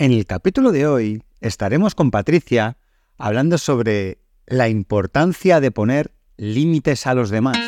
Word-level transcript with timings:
En 0.00 0.12
el 0.12 0.26
capítulo 0.26 0.70
de 0.70 0.86
hoy 0.86 1.24
estaremos 1.40 1.96
con 1.96 2.12
Patricia 2.12 2.76
hablando 3.16 3.58
sobre 3.58 4.18
la 4.46 4.68
importancia 4.68 5.58
de 5.58 5.72
poner 5.72 6.12
límites 6.36 7.08
a 7.08 7.14
los 7.14 7.30
demás. 7.30 7.58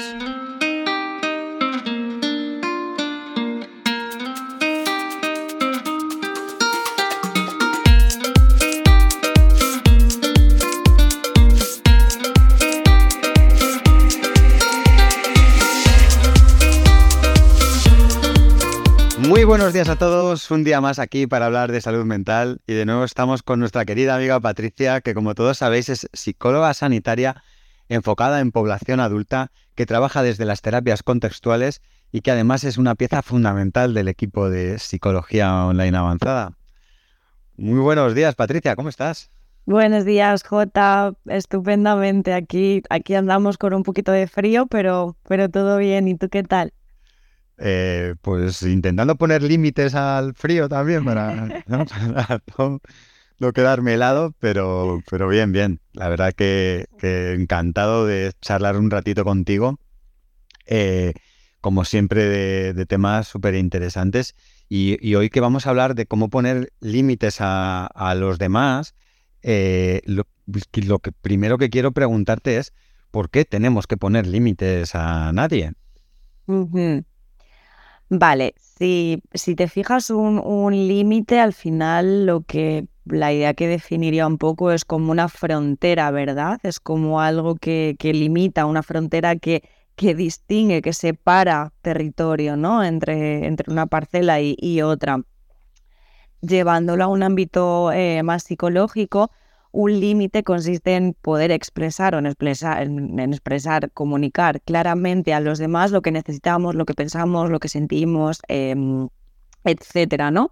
Muy 19.40 19.46
buenos 19.46 19.72
días 19.72 19.88
a 19.88 19.96
todos, 19.96 20.50
un 20.50 20.64
día 20.64 20.82
más 20.82 20.98
aquí 20.98 21.26
para 21.26 21.46
hablar 21.46 21.72
de 21.72 21.80
salud 21.80 22.04
mental 22.04 22.60
y 22.66 22.74
de 22.74 22.84
nuevo 22.84 23.04
estamos 23.04 23.42
con 23.42 23.58
nuestra 23.58 23.86
querida 23.86 24.14
amiga 24.14 24.38
Patricia, 24.38 25.00
que 25.00 25.14
como 25.14 25.34
todos 25.34 25.56
sabéis 25.56 25.88
es 25.88 26.10
psicóloga 26.12 26.74
sanitaria 26.74 27.42
enfocada 27.88 28.40
en 28.40 28.52
población 28.52 29.00
adulta, 29.00 29.50
que 29.74 29.86
trabaja 29.86 30.22
desde 30.22 30.44
las 30.44 30.60
terapias 30.60 31.02
contextuales 31.02 31.80
y 32.12 32.20
que 32.20 32.32
además 32.32 32.64
es 32.64 32.76
una 32.76 32.96
pieza 32.96 33.22
fundamental 33.22 33.94
del 33.94 34.08
equipo 34.08 34.50
de 34.50 34.78
psicología 34.78 35.64
online 35.64 35.96
avanzada. 35.96 36.58
Muy 37.56 37.80
buenos 37.80 38.14
días 38.14 38.34
Patricia, 38.34 38.76
¿cómo 38.76 38.90
estás? 38.90 39.30
Buenos 39.64 40.04
días, 40.04 40.42
Jota. 40.42 41.14
Estupendamente. 41.24 42.34
Aquí, 42.34 42.82
aquí 42.90 43.14
andamos 43.14 43.56
con 43.56 43.72
un 43.72 43.84
poquito 43.84 44.12
de 44.12 44.26
frío, 44.26 44.66
pero, 44.66 45.16
pero 45.26 45.48
todo 45.48 45.78
bien. 45.78 46.08
¿Y 46.08 46.16
tú 46.16 46.28
qué 46.28 46.42
tal? 46.42 46.74
Eh, 47.62 48.14
pues 48.22 48.62
intentando 48.62 49.16
poner 49.16 49.42
límites 49.42 49.94
al 49.94 50.34
frío 50.34 50.66
también 50.66 51.04
para, 51.04 51.62
¿no? 51.66 52.80
quedarme 53.52 53.94
helado, 53.94 54.34
pero, 54.38 55.02
pero 55.10 55.28
bien, 55.28 55.52
bien. 55.52 55.80
La 55.92 56.08
verdad 56.08 56.32
que, 56.32 56.86
encantado 57.02 58.06
de 58.06 58.32
charlar 58.40 58.78
un 58.78 58.90
ratito 58.90 59.24
contigo, 59.24 59.78
eh, 60.66 61.12
como 61.60 61.84
siempre 61.84 62.72
de, 62.72 62.86
temas 62.86 63.28
súper 63.28 63.54
interesantes. 63.54 64.34
Y, 64.70 65.14
hoy 65.14 65.28
que 65.28 65.40
vamos 65.40 65.66
a 65.66 65.70
hablar 65.70 65.94
de 65.94 66.06
cómo 66.06 66.30
poner 66.30 66.72
límites 66.80 67.38
a, 67.40 68.14
los 68.16 68.38
demás, 68.38 68.94
eh, 69.42 70.00
lo, 70.06 70.26
lo 70.86 70.98
que 71.00 71.12
primero 71.12 71.58
que 71.58 71.68
quiero 71.68 71.92
preguntarte 71.92 72.56
es, 72.56 72.72
¿por 73.10 73.28
qué 73.28 73.44
tenemos 73.44 73.86
que 73.86 73.98
poner 73.98 74.26
límites 74.26 74.94
a 74.94 75.32
nadie? 75.34 75.72
Vale, 78.12 78.54
si, 78.58 79.22
si 79.32 79.54
te 79.54 79.68
fijas 79.68 80.10
un, 80.10 80.40
un 80.40 80.72
límite, 80.72 81.38
al 81.38 81.52
final 81.52 82.26
lo 82.26 82.40
que 82.42 82.88
la 83.04 83.32
idea 83.32 83.54
que 83.54 83.68
definiría 83.68 84.26
un 84.26 84.36
poco 84.36 84.72
es 84.72 84.84
como 84.84 85.12
una 85.12 85.28
frontera, 85.28 86.10
¿verdad? 86.10 86.58
Es 86.64 86.80
como 86.80 87.20
algo 87.20 87.54
que, 87.54 87.94
que 88.00 88.12
limita, 88.12 88.66
una 88.66 88.82
frontera 88.82 89.36
que, 89.36 89.62
que 89.94 90.16
distingue, 90.16 90.82
que 90.82 90.92
separa 90.92 91.72
territorio, 91.82 92.56
¿no? 92.56 92.82
Entre, 92.82 93.46
entre 93.46 93.70
una 93.72 93.86
parcela 93.86 94.40
y, 94.40 94.56
y 94.58 94.82
otra. 94.82 95.22
Llevándolo 96.40 97.04
a 97.04 97.08
un 97.08 97.22
ámbito 97.22 97.92
eh, 97.92 98.22
más 98.24 98.42
psicológico, 98.42 99.30
un 99.72 100.00
límite 100.00 100.42
consiste 100.42 100.96
en 100.96 101.14
poder 101.14 101.50
expresar 101.50 102.14
o 102.14 102.18
en 102.18 102.26
expresar, 102.26 102.82
en, 102.82 103.18
expresar, 103.20 103.90
comunicar 103.92 104.60
claramente 104.62 105.32
a 105.32 105.40
los 105.40 105.58
demás 105.58 105.90
lo 105.92 106.02
que 106.02 106.12
necesitamos, 106.12 106.74
lo 106.74 106.86
que 106.86 106.94
pensamos, 106.94 107.50
lo 107.50 107.60
que 107.60 107.68
sentimos, 107.68 108.40
em, 108.48 109.08
etcétera, 109.64 110.30
¿no? 110.30 110.50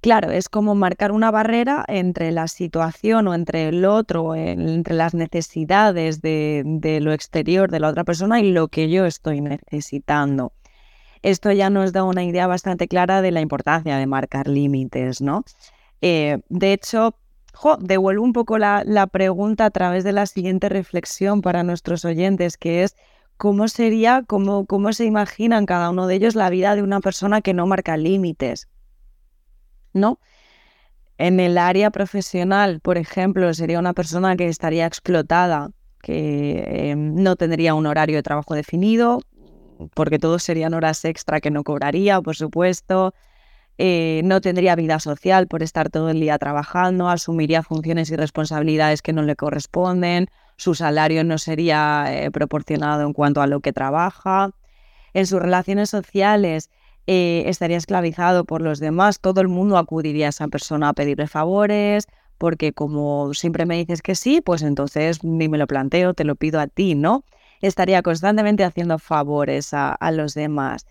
Claro, 0.00 0.30
es 0.30 0.48
como 0.50 0.74
marcar 0.74 1.12
una 1.12 1.30
barrera 1.30 1.84
entre 1.88 2.30
la 2.30 2.46
situación 2.46 3.26
o 3.26 3.34
entre 3.34 3.68
el 3.68 3.84
otro, 3.86 4.34
entre 4.34 4.94
las 4.94 5.14
necesidades 5.14 6.20
de, 6.20 6.62
de 6.66 7.00
lo 7.00 7.12
exterior 7.12 7.70
de 7.70 7.80
la 7.80 7.88
otra 7.88 8.04
persona 8.04 8.40
y 8.40 8.52
lo 8.52 8.68
que 8.68 8.90
yo 8.90 9.06
estoy 9.06 9.40
necesitando. 9.40 10.52
Esto 11.22 11.50
ya 11.52 11.70
nos 11.70 11.94
da 11.94 12.04
una 12.04 12.22
idea 12.22 12.46
bastante 12.46 12.86
clara 12.86 13.22
de 13.22 13.30
la 13.30 13.40
importancia 13.40 13.96
de 13.96 14.06
marcar 14.06 14.46
límites, 14.46 15.22
¿no? 15.22 15.44
Eh, 16.02 16.40
de 16.50 16.74
hecho, 16.74 17.16
devuelvo 17.80 18.24
un 18.24 18.32
poco 18.32 18.58
la, 18.58 19.06
pregunta 19.10 19.66
a 19.66 19.70
través 19.70 20.04
de 20.04 20.12
la 20.12 20.26
siguiente 20.26 20.68
reflexión 20.68 21.42
para 21.42 21.62
nuestros 21.62 22.04
oyentes, 22.04 22.56
que 22.56 22.82
es 22.82 22.96
cómo 23.36 23.68
sería, 23.68 24.22
cómo, 24.26 24.66
cómo 24.66 24.92
se 24.92 25.04
imaginan 25.04 25.66
cada 25.66 25.90
uno 25.90 26.06
de 26.06 26.16
ellos 26.16 26.34
la 26.34 26.50
vida 26.50 26.76
de 26.76 26.82
una 26.82 27.00
persona 27.00 27.40
que 27.40 27.54
no 27.54 27.66
marca 27.66 27.96
límites. 27.96 28.68
¿No? 29.92 30.18
En 31.18 31.38
el 31.38 31.58
área 31.58 31.90
profesional, 31.90 32.80
por 32.80 32.98
ejemplo, 32.98 33.54
sería 33.54 33.78
una 33.78 33.92
persona 33.92 34.36
que 34.36 34.48
estaría 34.48 34.86
explotada, 34.86 35.70
que 36.02 36.90
em, 36.90 37.14
no 37.14 37.36
tendría 37.36 37.74
un 37.74 37.86
horario 37.86 38.16
de 38.16 38.22
trabajo 38.22 38.54
definido, 38.54 39.20
porque 39.94 40.18
todos 40.18 40.42
serían 40.42 40.74
horas 40.74 41.04
extra 41.04 41.40
que 41.40 41.50
no 41.50 41.62
cobraría, 41.62 42.20
por 42.20 42.36
supuesto. 42.36 43.14
Eh, 43.76 44.20
no 44.24 44.40
tendría 44.40 44.76
vida 44.76 45.00
social 45.00 45.48
por 45.48 45.62
estar 45.62 45.90
todo 45.90 46.10
el 46.10 46.20
día 46.20 46.38
trabajando, 46.38 47.08
asumiría 47.08 47.62
funciones 47.64 48.08
y 48.10 48.16
responsabilidades 48.16 49.02
que 49.02 49.12
no 49.12 49.22
le 49.22 49.34
corresponden, 49.34 50.28
su 50.56 50.76
salario 50.76 51.24
no 51.24 51.38
sería 51.38 52.06
eh, 52.08 52.30
proporcionado 52.30 53.04
en 53.04 53.12
cuanto 53.12 53.42
a 53.42 53.48
lo 53.48 53.58
que 53.60 53.72
trabaja, 53.72 54.50
en 55.12 55.26
sus 55.26 55.40
relaciones 55.40 55.90
sociales 55.90 56.70
eh, 57.08 57.42
estaría 57.46 57.76
esclavizado 57.76 58.44
por 58.44 58.62
los 58.62 58.78
demás, 58.78 59.18
todo 59.18 59.40
el 59.40 59.48
mundo 59.48 59.76
acudiría 59.76 60.26
a 60.26 60.28
esa 60.30 60.46
persona 60.46 60.90
a 60.90 60.92
pedirle 60.92 61.26
favores, 61.26 62.06
porque 62.38 62.72
como 62.72 63.34
siempre 63.34 63.66
me 63.66 63.76
dices 63.76 64.02
que 64.02 64.14
sí, 64.14 64.40
pues 64.40 64.62
entonces 64.62 65.24
ni 65.24 65.48
me 65.48 65.58
lo 65.58 65.66
planteo, 65.66 66.14
te 66.14 66.24
lo 66.24 66.36
pido 66.36 66.60
a 66.60 66.68
ti, 66.68 66.94
¿no? 66.94 67.24
Estaría 67.60 68.02
constantemente 68.02 68.62
haciendo 68.62 68.98
favores 68.98 69.72
a 69.72 70.10
los 70.12 70.34
demás. 70.34 70.86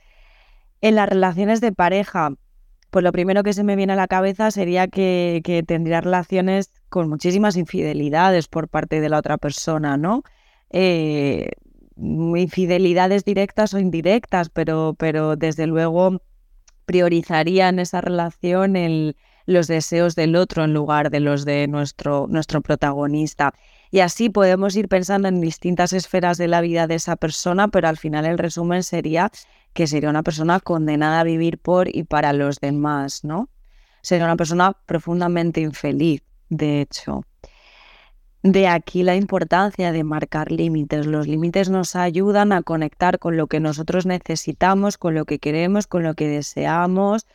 En 0.81 0.95
las 0.95 1.07
relaciones 1.07 1.61
de 1.61 1.71
pareja, 1.71 2.33
pues 2.93 3.01
lo 3.01 3.11
primero 3.11 3.41
que 3.41 3.53
se 3.53 3.63
me 3.63 3.75
viene 3.75 3.93
a 3.93 3.95
la 3.95 4.07
cabeza 4.07 4.51
sería 4.51 4.87
que, 4.87 5.63
tendría 5.65 5.99
relaciones 5.99 6.69
con 6.89 7.09
muchísimas 7.09 7.57
infidelidades 7.57 8.47
por 8.47 8.69
parte 8.69 9.01
de 9.01 9.09
la 9.09 9.17
otra 9.17 9.39
persona, 9.39 9.97
¿no? 9.97 10.21
Eh, 10.69 11.49
infidelidades 11.97 13.25
directas 13.25 13.73
o 13.73 13.79
indirectas, 13.79 14.49
pero, 14.49 14.95
pero 14.95 15.35
desde 15.35 15.65
luego 15.65 16.21
priorizaría 16.85 17.69
en 17.69 17.79
esa 17.79 17.99
relación 17.99 18.75
los 19.47 19.65
deseos 19.65 20.13
del 20.13 20.35
otro 20.35 20.63
en 20.63 20.75
lugar 20.75 21.09
de 21.09 21.19
los 21.19 21.45
de 21.45 21.67
nuestro, 21.67 22.27
nuestro 22.29 22.61
protagonista. 22.61 23.55
Y 23.89 24.01
así 24.01 24.29
podemos 24.29 24.75
ir 24.75 24.87
pensando 24.87 25.27
en 25.29 25.41
distintas 25.41 25.93
esferas 25.93 26.37
de 26.37 26.47
la 26.47 26.61
vida 26.61 26.85
de 26.85 26.95
esa 26.95 27.15
persona, 27.15 27.69
pero 27.69 27.87
al 27.87 27.97
final 27.97 28.25
el 28.25 28.37
resumen 28.37 28.83
sería 28.83 29.31
que 29.73 29.87
sería 29.87 30.09
una 30.09 30.23
persona 30.23 30.59
condenada 30.59 31.19
a 31.19 31.23
vivir 31.23 31.57
por 31.57 31.93
y 31.93 32.03
para 32.03 32.33
los 32.33 32.59
demás, 32.59 33.23
¿no? 33.23 33.49
Sería 34.01 34.25
una 34.25 34.35
persona 34.35 34.73
profundamente 34.85 35.61
infeliz, 35.61 36.23
de 36.49 36.81
hecho. 36.81 37.23
De 38.43 38.67
aquí 38.67 39.03
la 39.03 39.15
importancia 39.15 39.93
de 39.93 40.03
marcar 40.03 40.51
límites. 40.51 41.05
Los 41.05 41.27
límites 41.27 41.69
nos 41.69 41.95
ayudan 41.95 42.51
a 42.51 42.61
conectar 42.61 43.17
con 43.17 43.37
lo 43.37 43.47
que 43.47 43.61
nosotros 43.61 44.05
necesitamos, 44.05 44.97
con 44.97 45.15
lo 45.15 45.23
que 45.23 45.39
queremos, 45.39 45.87
con 45.87 46.03
lo 46.03 46.13
que 46.13 46.27
deseamos, 46.27 47.25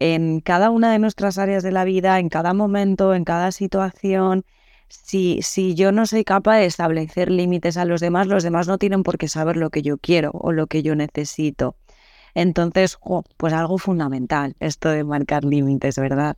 en 0.00 0.40
cada 0.40 0.70
una 0.70 0.90
de 0.90 0.98
nuestras 0.98 1.38
áreas 1.38 1.62
de 1.62 1.70
la 1.70 1.84
vida, 1.84 2.18
en 2.18 2.28
cada 2.28 2.52
momento, 2.52 3.14
en 3.14 3.24
cada 3.24 3.52
situación. 3.52 4.44
Si, 4.88 5.40
si 5.42 5.74
yo 5.76 5.92
no 5.92 6.06
soy 6.06 6.24
capaz 6.24 6.58
de 6.58 6.66
establecer 6.66 7.30
límites 7.30 7.76
a 7.76 7.84
los 7.84 8.00
demás, 8.00 8.26
los 8.26 8.42
demás 8.42 8.66
no 8.66 8.78
tienen 8.78 9.04
por 9.04 9.18
qué 9.18 9.28
saber 9.28 9.56
lo 9.56 9.70
que 9.70 9.82
yo 9.82 9.98
quiero 9.98 10.32
o 10.32 10.50
lo 10.50 10.66
que 10.66 10.82
yo 10.82 10.96
necesito. 10.96 11.76
Entonces, 12.36 12.98
pues 13.38 13.52
algo 13.54 13.78
fundamental, 13.78 14.54
esto 14.60 14.90
de 14.90 15.02
marcar 15.04 15.42
límites, 15.42 15.96
¿verdad? 15.96 16.36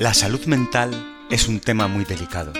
La 0.00 0.14
salud 0.14 0.44
mental 0.46 0.90
es 1.30 1.46
un 1.46 1.60
tema 1.60 1.86
muy 1.86 2.04
delicado. 2.04 2.52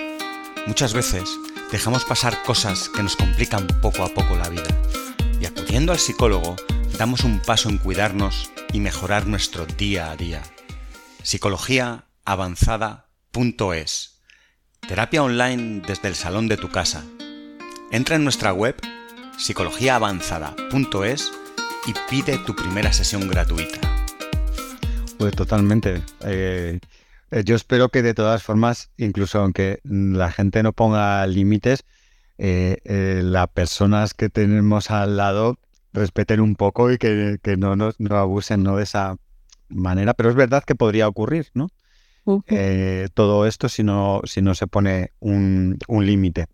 Muchas 0.69 0.95
veces 0.95 1.29
dejamos 1.73 2.05
pasar 2.05 2.41
cosas 2.45 2.89
que 2.89 3.03
nos 3.03 3.17
complican 3.17 3.67
poco 3.83 4.05
a 4.05 4.15
poco 4.15 4.37
la 4.37 4.49
vida. 4.49 4.69
Y 5.41 5.47
acudiendo 5.47 5.91
al 5.91 5.99
psicólogo, 5.99 6.55
damos 6.97 7.25
un 7.25 7.41
paso 7.41 7.69
en 7.69 7.79
cuidarnos 7.79 8.53
y 8.73 8.79
mejorar 8.79 9.27
nuestro 9.27 9.67
día 9.67 10.13
a 10.13 10.17
día. 10.17 10.45
Psicologiaavanzada.es 11.25 14.21
Terapia 14.87 15.25
online 15.25 15.83
desde 15.85 16.07
el 16.07 16.15
salón 16.15 16.47
de 16.47 16.59
tu 16.59 16.71
casa. 16.71 17.03
Entra 17.91 18.15
en 18.15 18.23
nuestra 18.23 18.53
web 18.53 18.77
psicologiaavanzada.es 19.43 21.33
y 21.87 21.95
pide 22.09 22.39
tu 22.39 22.55
primera 22.55 22.93
sesión 22.93 23.29
gratuita. 23.29 23.81
Pues 25.19 25.35
totalmente. 25.35 26.03
Eh, 26.25 26.79
eh, 27.31 27.43
yo 27.45 27.57
espero 27.57 27.89
que 27.89 28.03
de 28.03 28.15
todas 28.15 28.43
formas, 28.43 28.91
incluso 28.97 29.41
aunque 29.41 29.81
la 29.85 30.31
gente 30.31 30.63
no 30.63 30.73
ponga 30.73 31.27
límites, 31.27 31.85
eh, 32.39 33.21
las 33.23 33.49
personas 33.49 34.15
que 34.15 34.29
tenemos 34.29 34.91
al 34.91 35.17
lado 35.17 35.59
respeten 35.93 36.41
un 36.41 36.57
poco 36.57 36.91
y 36.91 36.99
que, 36.99 37.39
no, 37.59 37.77
nos, 37.77 38.01
no 38.01 38.17
abusen 38.17 38.63
¿no? 38.63 38.77
De, 38.77 38.85
esa, 38.85 39.17
manera, 39.73 40.15
pero 40.15 40.31
es 40.31 40.35
verdad 40.37 40.63
que 40.65 40.75
podría 40.75 41.09
ocurrir, 41.09 41.49
¿no? 41.55 41.69
Eh, 42.47 43.09
todo 43.15 43.47
esto 43.47 43.69
si 43.69 43.83
no, 43.83 44.21
si 44.25 44.43
no 44.43 44.55
se 44.55 44.67
pone 44.69 45.11
un, 45.19 45.79
límite. 45.89 46.47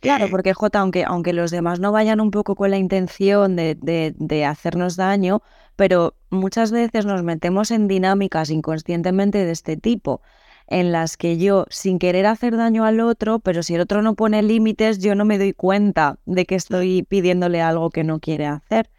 Claro, 0.00 0.28
porque 0.30 0.54
J, 0.54 0.78
aunque, 0.78 1.04
aunque 1.04 1.32
los 1.32 1.50
demás 1.50 1.80
no 1.80 1.90
vayan 1.90 2.20
un 2.20 2.30
poco 2.30 2.54
con 2.54 2.70
la 2.70 2.78
intención 2.78 3.56
de, 3.56 3.76
de, 3.76 4.44
hacernos 4.44 4.94
daño, 4.94 5.42
pero 5.74 6.14
muchas 6.30 6.70
veces 6.70 7.04
nos 7.04 7.24
metemos 7.24 7.72
en 7.72 7.88
dinámicas 7.88 8.50
inconscientemente 8.50 9.44
de 9.44 9.50
este 9.50 9.76
tipo, 9.76 10.20
en 10.68 10.92
las 10.92 11.16
que 11.16 11.36
yo, 11.38 11.66
sin 11.70 11.98
querer 11.98 12.26
hacer 12.26 12.56
daño 12.56 12.84
al 12.84 13.00
otro, 13.00 13.40
pero 13.40 13.62
si 13.64 13.74
el 13.74 13.80
otro 13.80 14.02
no 14.02 14.14
pone 14.14 14.42
límites, 14.42 14.98
yo 14.98 15.16
no 15.16 15.24
me 15.24 15.38
doy 15.38 15.52
cuenta 15.52 16.18
de 16.26 16.46
que 16.46 16.54
estoy 16.54 17.02
pidiéndole 17.02 17.60
algo 17.60 17.90
que 17.90 18.04
no 18.04 18.20
quiere 18.20 18.46
hacer. 18.46 18.90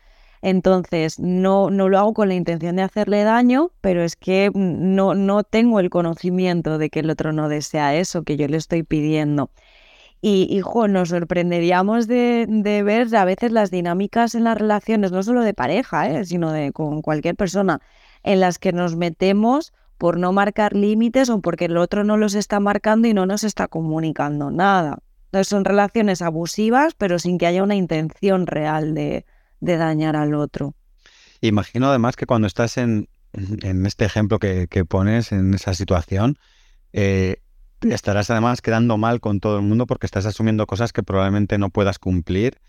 Entonces, 0.41 1.19
no, 1.19 1.69
no 1.69 1.89
lo 1.89 1.99
hago 1.99 2.13
con 2.13 2.29
la 2.29 2.33
intención 2.35 2.75
de 2.77 2.83
hacerle 2.83 3.23
daño, 3.23 3.71
pero 3.81 4.03
es 4.03 4.15
que 4.15 4.51
no, 4.53 5.13
no 5.13 5.43
tengo 5.43 5.79
el 5.79 5.89
conocimiento 5.89 6.77
de 6.77 6.89
que 6.89 7.01
el 7.01 7.09
otro 7.09 7.33
no 7.33 7.49
desea 7.49 7.95
eso 7.95 8.23
que 8.23 8.37
yo 8.37 8.47
le 8.47 8.57
estoy 8.57 8.83
pidiendo. 8.83 9.51
Y, 10.21 10.47
hijo, 10.49 10.87
nos 10.87 11.09
sorprenderíamos 11.09 12.07
de, 12.07 12.45
de, 12.47 12.83
ver 12.83 13.15
a 13.15 13.23
veces 13.25 13.51
las 13.51 13.71
dinámicas 13.71 14.35
en 14.35 14.43
las 14.43 14.57
relaciones, 14.57 15.11
no 15.11 15.23
solo 15.23 15.41
de 15.43 15.53
pareja, 15.53 16.09
¿eh? 16.09 16.25
sino 16.25 16.51
de 16.51 16.73
con 16.73 17.01
cualquier 17.01 17.35
persona, 17.35 17.79
en 18.23 18.41
las 18.41 18.59
que 18.59 18.73
nos 18.73 18.95
metemos 18.97 19.71
por 19.97 20.17
no 20.17 20.33
marcar 20.33 20.75
límites 20.75 21.29
o 21.29 21.41
porque 21.41 21.65
el 21.65 21.77
otro 21.77 22.03
no 22.03 22.17
los 22.17 22.33
está 22.33 22.59
marcando 22.59 23.07
y 23.07 23.13
no 23.13 23.25
nos 23.25 23.43
está 23.43 23.67
comunicando 23.67 24.51
nada. 24.51 24.99
Entonces 25.25 25.47
son 25.47 25.63
relaciones 25.63 26.21
abusivas, 26.21 26.95
pero 26.97 27.19
sin 27.19 27.37
que 27.37 27.47
haya 27.47 27.63
una 27.63 27.75
intención 27.75 28.47
real 28.47 28.93
de, 28.93 29.25
de 29.59 29.77
dañar 29.77 30.15
al 30.15 30.33
otro. 30.33 30.73
Imagino 31.41 31.89
además 31.89 32.15
que 32.15 32.25
cuando 32.25 32.47
estás 32.47 32.77
en, 32.77 33.07
en 33.33 33.85
este 33.85 34.05
ejemplo 34.05 34.39
que, 34.39 34.67
pones, 34.87 35.31
en 35.31 35.53
esa 35.53 35.73
situación, 35.73 36.37
eh, 36.93 37.41
estarás 37.81 38.29
además 38.29 38.61
quedando 38.61 38.97
mal 38.97 39.19
con 39.19 39.39
todo 39.39 39.57
el 39.57 39.63
mundo 39.63 39.85
porque 39.85 40.05
estás 40.05 40.25
asumiendo 40.25 40.67
cosas 40.67 40.93
que 40.93 41.03
probablemente 41.03 41.57
no 41.57 41.69
puedas 41.69 41.99
cumplir, 41.99 42.59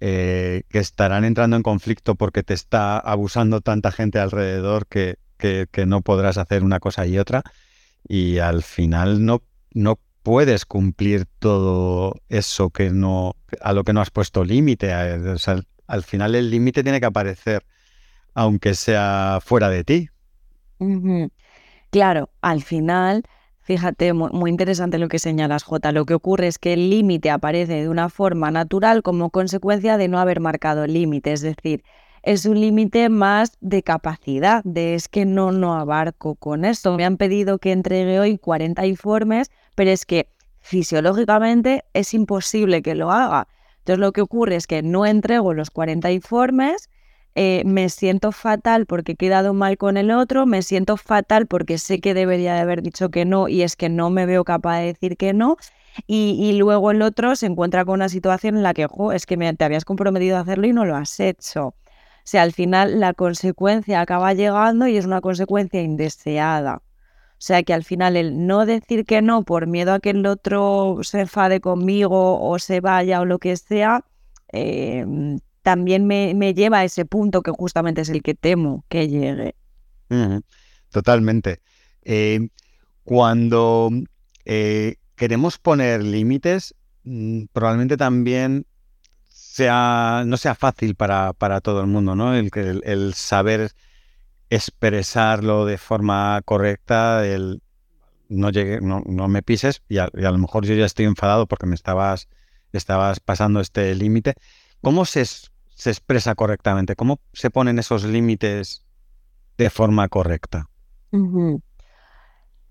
eh, 0.00 0.62
que 0.68 0.78
estarán 0.78 1.24
entrando 1.24 1.56
en 1.56 1.62
conflicto 1.62 2.14
porque 2.14 2.42
te 2.42 2.54
está 2.54 2.98
abusando 2.98 3.60
tanta 3.60 3.92
gente 3.92 4.18
alrededor 4.18 4.86
que, 4.86 5.18
que, 5.38 5.86
no 5.86 6.00
podrás 6.00 6.38
hacer 6.38 6.62
una 6.62 6.80
cosa 6.80 7.06
y 7.06 7.18
otra. 7.18 7.42
Y 8.06 8.38
al 8.38 8.62
final 8.62 9.24
no, 9.24 9.42
no 9.72 9.98
puedes 10.22 10.64
cumplir 10.64 11.26
todo 11.38 12.20
eso 12.28 12.70
que 12.70 12.90
no, 12.90 13.36
a 13.60 13.72
lo 13.72 13.84
que 13.84 13.92
no 13.92 14.00
has 14.00 14.10
puesto 14.10 14.44
límite. 14.44 14.88
Sea, 15.38 15.60
al 15.86 16.02
final 16.02 16.34
el 16.34 16.50
límite 16.50 16.82
tiene 16.82 17.00
que 17.00 17.06
aparecer, 17.06 17.64
aunque 18.34 18.74
sea 18.74 19.38
fuera 19.42 19.68
de 19.68 19.84
ti. 19.84 20.08
Claro, 21.90 22.30
al 22.40 22.62
final, 22.62 23.22
fíjate, 23.64 24.12
muy, 24.12 24.50
interesante 24.50 24.98
lo 24.98 25.08
que 25.08 25.18
señalas, 25.18 25.64
J. 25.64 25.90
Lo 25.92 26.04
que 26.04 26.14
ocurre 26.14 26.46
es 26.46 26.58
que 26.58 26.74
el 26.74 26.90
límite 26.90 27.30
aparece 27.30 27.82
de 27.82 27.88
una 27.88 28.08
forma 28.10 28.50
natural 28.50 29.02
como 29.02 29.30
consecuencia 29.30 29.96
de 29.96 30.08
no 30.08 30.18
haber 30.18 30.40
marcado 30.40 30.86
límite. 30.86 31.32
Es 31.32 31.40
decir, 31.40 31.82
es 32.22 32.46
un 32.46 32.60
límite 32.60 33.08
más 33.08 33.56
de 33.60 33.82
capacidad, 33.82 34.62
de 34.64 34.94
es 34.94 35.08
que 35.08 35.24
no, 35.24 35.50
no 35.50 35.74
abarco 35.74 36.36
con 36.36 36.64
esto. 36.64 36.96
Me 36.96 37.04
han 37.04 37.16
pedido 37.16 37.58
que 37.58 37.72
entregue 37.72 38.20
hoy 38.20 38.38
40 38.38 38.86
informes, 38.86 39.50
pero 39.74 39.90
es 39.90 40.06
que 40.06 40.28
fisiológicamente 40.60 41.84
es 41.92 42.14
imposible 42.14 42.82
que 42.82 42.94
lo 42.94 43.10
haga. 43.10 43.48
Entonces 43.78 43.98
lo 43.98 44.12
que 44.12 44.22
ocurre 44.22 44.56
es 44.56 44.66
que 44.66 44.82
no 44.82 45.04
entrego 45.04 45.52
los 45.52 45.70
40 45.70 46.10
informes, 46.12 46.88
eh, 47.34 47.62
me 47.66 47.88
siento 47.88 48.30
fatal 48.32 48.86
porque 48.86 49.12
he 49.12 49.16
quedado 49.16 49.54
mal 49.54 49.76
con 49.76 49.96
el 49.96 50.10
otro, 50.12 50.46
me 50.46 50.62
siento 50.62 50.96
fatal 50.96 51.46
porque 51.46 51.78
sé 51.78 52.00
que 52.00 52.14
debería 52.14 52.54
de 52.54 52.60
haber 52.60 52.82
dicho 52.82 53.10
que 53.10 53.24
no 53.24 53.48
y 53.48 53.62
es 53.62 53.76
que 53.76 53.88
no 53.88 54.10
me 54.10 54.26
veo 54.26 54.44
capaz 54.44 54.78
de 54.80 54.86
decir 54.86 55.16
que 55.16 55.32
no. 55.32 55.56
Y, 56.06 56.52
luego 56.58 56.90
el 56.90 57.02
otro 57.02 57.36
se 57.36 57.46
encuentra 57.46 57.84
con 57.84 57.94
una 57.94 58.08
situación 58.08 58.56
en 58.56 58.62
la 58.64 58.74
que, 58.74 58.88
es 59.14 59.26
que 59.26 59.36
me, 59.36 59.54
te 59.54 59.64
habías 59.64 59.84
comprometido 59.84 60.36
a 60.36 60.40
hacerlo 60.40 60.66
y 60.66 60.72
no 60.72 60.84
lo 60.84 60.96
has 60.96 61.20
hecho. 61.20 61.68
O 61.68 61.74
sea, 62.24 62.42
al 62.42 62.52
final 62.52 63.00
la 63.00 63.14
consecuencia 63.14 64.00
acaba 64.00 64.32
llegando 64.34 64.86
y 64.88 64.96
es 64.96 65.04
una 65.06 65.20
consecuencia 65.20 65.82
indeseada. 65.82 66.82
O 67.34 67.46
sea 67.46 67.62
que 67.62 67.74
al 67.74 67.84
final 67.84 68.16
el 68.16 68.46
no 68.46 68.64
decir 68.66 69.04
que 69.04 69.20
no 69.22 69.44
por 69.44 69.66
miedo 69.66 69.92
a 69.92 70.00
que 70.00 70.10
el 70.10 70.26
otro 70.26 70.98
se 71.02 71.20
enfade 71.20 71.60
conmigo 71.60 72.40
o 72.40 72.58
se 72.58 72.80
vaya 72.80 73.20
o 73.20 73.24
lo 73.24 73.38
que 73.38 73.56
sea, 73.56 74.04
em, 74.52 75.38
también 75.64 76.06
me, 76.06 76.54
lleva 76.54 76.80
a 76.80 76.84
ese 76.84 77.06
punto 77.06 77.42
que 77.42 77.50
justamente 77.50 78.02
es 78.02 78.10
el 78.10 78.22
que 78.22 78.34
temo 78.34 78.84
que 78.88 79.08
llegue. 79.08 79.56
Totalmente. 80.90 81.62
Eh, 82.02 82.48
cuando 83.02 83.90
eh, 84.44 84.96
queremos 85.16 85.56
poner 85.56 86.04
límites, 86.04 86.74
mm, 87.04 87.44
probablemente 87.50 87.96
también 87.96 88.66
sea, 89.26 90.24
no 90.26 90.36
sea 90.36 90.54
fácil 90.54 90.96
para, 90.96 91.32
para 91.32 91.62
todo 91.62 91.80
el 91.80 91.86
mundo, 91.86 92.14
¿no? 92.14 92.34
El, 92.34 92.50
el, 92.84 93.14
saber 93.14 93.72
expresarlo 94.50 95.64
de 95.64 95.78
forma 95.78 96.42
correcta, 96.44 97.26
el 97.26 97.62
no 98.28 98.50
llegue, 98.50 98.82
no, 98.82 99.02
no 99.06 99.28
me 99.28 99.42
pises, 99.42 99.82
y 99.88 99.96
a, 99.96 100.10
lo 100.12 100.38
mejor 100.38 100.66
yo 100.66 100.74
ya 100.74 100.84
estoy 100.84 101.06
enfadado 101.06 101.46
porque 101.46 101.66
me 101.66 101.74
estabas, 101.74 102.28
estabas 102.72 103.20
pasando 103.20 103.60
este 103.60 103.94
límite. 103.94 104.34
¿Cómo 104.82 105.06
se, 105.06 105.24
se 105.74 105.90
expresa 105.90 106.34
correctamente? 106.34 106.96
¿Cómo 106.96 107.20
se 107.32 107.50
ponen 107.50 107.78
esos 107.78 108.04
límites 108.04 108.84
de 109.58 109.70
forma 109.70 110.08
correcta? 110.08 110.68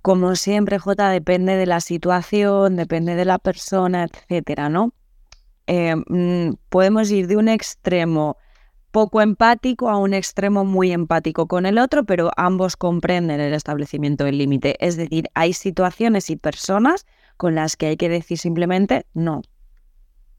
Como 0.01 0.35
siempre, 0.35 0.79
J, 0.79 1.09
depende 1.09 1.55
de 1.55 1.65
la 1.65 1.79
situación, 1.79 2.75
depende 2.75 3.15
de 3.15 3.25
la 3.25 3.39
persona, 3.39 4.03
etcétera, 4.03 4.69
¿no? 4.69 4.93
Eh, 5.67 5.95
mm, 5.95 6.55
podemos 6.69 7.09
ir 7.09 7.27
de 7.27 7.37
un 7.37 7.47
extremo 7.47 8.37
poco 8.91 9.21
empático 9.21 9.89
a 9.89 9.97
un 9.97 10.13
extremo 10.13 10.65
muy 10.65 10.91
empático 10.91 11.47
con 11.47 11.65
el 11.65 11.77
otro, 11.77 12.03
pero 12.03 12.31
ambos 12.35 12.75
comprenden 12.75 13.39
el 13.39 13.53
establecimiento 13.53 14.25
del 14.25 14.37
límite. 14.37 14.75
Es 14.85 14.97
decir, 14.97 15.29
hay 15.33 15.53
situaciones 15.53 16.29
y 16.29 16.35
personas 16.35 17.05
con 17.37 17.55
las 17.55 17.75
que 17.75 17.87
hay 17.87 17.97
que 17.97 18.09
decir 18.09 18.37
simplemente 18.37 19.05
no. 19.13 19.41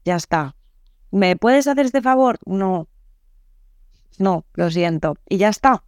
Ya 0.05 0.15
está. 0.15 0.55
¿Me 1.15 1.37
puedes 1.37 1.65
hacer 1.67 1.85
este 1.85 2.01
favor? 2.01 2.39
No. 2.45 2.89
No, 4.19 4.43
lo 4.53 4.69
siento. 4.69 5.15
Y 5.29 5.37
ya 5.37 5.47
está. 5.47 5.85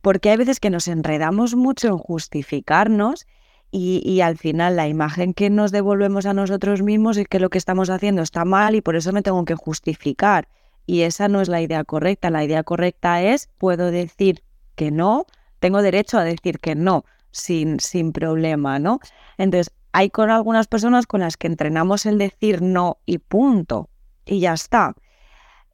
Porque 0.00 0.30
hay 0.30 0.38
veces 0.38 0.60
que 0.60 0.70
nos 0.70 0.88
enredamos 0.88 1.54
mucho 1.54 1.88
en 1.88 1.98
justificarnos 1.98 3.26
y, 3.70 4.00
y, 4.02 4.22
al 4.22 4.38
final 4.38 4.76
la 4.76 4.88
imagen 4.88 5.34
que 5.34 5.50
nos 5.50 5.72
devolvemos 5.72 6.24
a 6.24 6.32
nosotros 6.32 6.80
mismos 6.80 7.18
es 7.18 7.28
que 7.28 7.38
lo 7.38 7.50
que 7.50 7.58
estamos 7.58 7.90
haciendo 7.90 8.22
está 8.22 8.46
mal 8.46 8.74
y 8.74 8.80
por 8.80 8.96
eso 8.96 9.12
me 9.12 9.20
tengo 9.20 9.44
que 9.44 9.54
justificar. 9.54 10.48
Y 10.86 11.02
esa 11.02 11.28
no 11.28 11.42
es 11.42 11.48
la 11.48 11.60
idea 11.60 11.84
correcta. 11.84 12.30
La 12.30 12.42
idea 12.42 12.62
correcta 12.62 13.22
es, 13.22 13.50
puedo 13.58 13.90
decir 13.90 14.42
que 14.74 14.90
no, 14.90 15.26
tengo 15.58 15.82
derecho 15.82 16.16
a 16.16 16.24
decir 16.24 16.60
que 16.60 16.74
no, 16.74 17.04
sin, 17.30 17.78
sin 17.78 18.10
problema, 18.12 18.78
¿no? 18.78 19.00
Entonces, 19.36 19.74
hay 19.92 20.08
con 20.08 20.30
algunas 20.30 20.66
personas 20.66 21.06
con 21.06 21.20
las 21.20 21.36
que 21.36 21.46
entrenamos 21.46 22.06
el 22.06 22.16
decir 22.16 22.62
no 22.62 23.00
y 23.04 23.18
punto, 23.18 23.90
y 24.26 24.40
ya 24.40 24.52
está. 24.52 24.94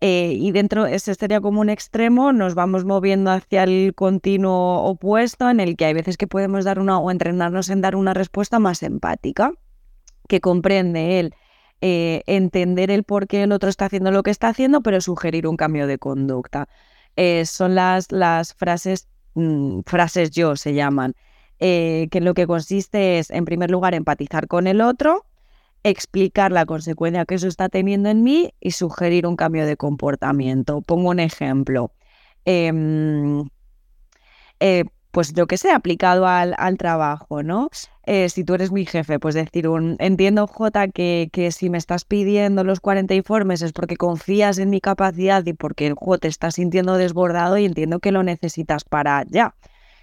Eh, 0.01 0.35
y 0.37 0.51
dentro, 0.53 0.87
ese 0.87 1.15
sería 1.15 1.41
como 1.41 1.61
un 1.61 1.71
extremo, 1.71 2.33
nos 2.33 2.55
vamos 2.55 2.85
moviendo 2.85 3.31
hacia 3.31 3.63
el 3.65 3.95
continuo 3.95 4.83
opuesto, 4.85 5.49
en 5.49 5.61
el 5.61 5.77
que 5.77 5.87
hay 5.87 5.95
veces 5.95 6.17
que 6.17 6.27
podemos 6.27 6.65
dar 6.65 6.79
una, 6.79 6.99
o 6.99 7.11
entrenarnos 7.11 7.71
en 7.71 7.81
dar 7.81 7.97
una 7.97 8.13
respuesta 8.15 8.59
más 8.59 8.83
empática, 8.83 9.53
que 10.29 10.41
comprende 10.41 11.21
él 11.21 11.35
eh, 11.85 12.23
entender 12.29 12.93
el 12.93 13.03
por 13.03 13.27
qué 13.27 13.43
el 13.43 13.51
otro 13.51 13.69
está 13.69 13.87
haciendo 13.87 14.13
lo 14.13 14.23
que 14.23 14.31
está 14.31 14.49
haciendo, 14.49 14.83
pero 14.83 15.01
sugerir 15.01 15.49
un 15.49 15.57
cambio 15.57 15.89
de 15.89 15.99
conducta. 15.99 16.69
Eh, 17.17 17.45
son 17.45 17.75
las, 17.75 18.13
las 18.13 18.55
frases, 18.55 19.09
mm, 19.35 19.81
frases 19.85 20.31
yo 20.31 20.55
se 20.55 20.75
llaman, 20.75 21.15
eh, 21.59 22.07
que 22.13 22.21
lo 22.21 22.35
que 22.35 22.47
consiste 22.47 23.19
es, 23.19 23.31
en 23.31 23.45
primer 23.45 23.73
lugar, 23.73 23.95
empatizar 23.95 24.47
con 24.47 24.69
el 24.69 24.81
otro, 24.81 25.27
explicar 25.85 26.53
la 26.53 26.67
consecuencia 26.67 27.25
que 27.25 27.37
eso 27.37 27.49
está 27.49 27.69
teniendo 27.69 28.09
en 28.09 28.23
mí 28.23 28.53
y 28.61 28.73
sugerir 28.73 29.27
un 29.27 29.37
cambio 29.37 29.67
de 29.67 29.77
comportamiento. 29.77 30.81
Pongo 30.83 31.11
un 31.11 31.21
ejemplo. 31.21 31.93
Em, 32.45 33.45
pues 35.13 35.35
yo 35.35 35.47
que 35.47 35.59
sé, 35.59 35.71
aplicado 35.71 36.27
al, 36.27 36.55
al 36.59 36.79
trabajo, 36.79 37.43
¿no? 37.43 37.69
Eh, 38.07 38.29
si 38.31 38.45
tú 38.45 38.55
eres 38.55 38.73
mi 38.73 38.87
jefe, 38.87 39.21
pues 39.21 39.35
decir 39.35 39.69
un, 39.69 39.97
entiendo 40.01 40.47
J 40.47 40.89
que, 40.89 41.29
que, 41.33 41.53
si 41.53 41.69
me 41.71 41.79
estás 41.79 42.05
pidiendo 42.05 42.65
los 42.65 42.81
40 42.81 43.15
informes 43.15 43.63
es 43.63 43.73
porque 43.73 43.97
confías 43.97 44.59
en 44.59 44.71
mi 44.71 44.81
capacidad 44.81 45.45
y 45.47 45.53
porque 45.53 45.87
el 45.87 45.97
te 46.21 46.29
está 46.29 46.51
sintiendo 46.51 46.97
desbordado 46.97 47.59
y 47.59 47.67
entiendo 47.67 48.01
que 48.01 48.11
lo 48.11 48.23
necesitas 48.23 48.85
para 48.85 49.25
ya. 49.29 49.55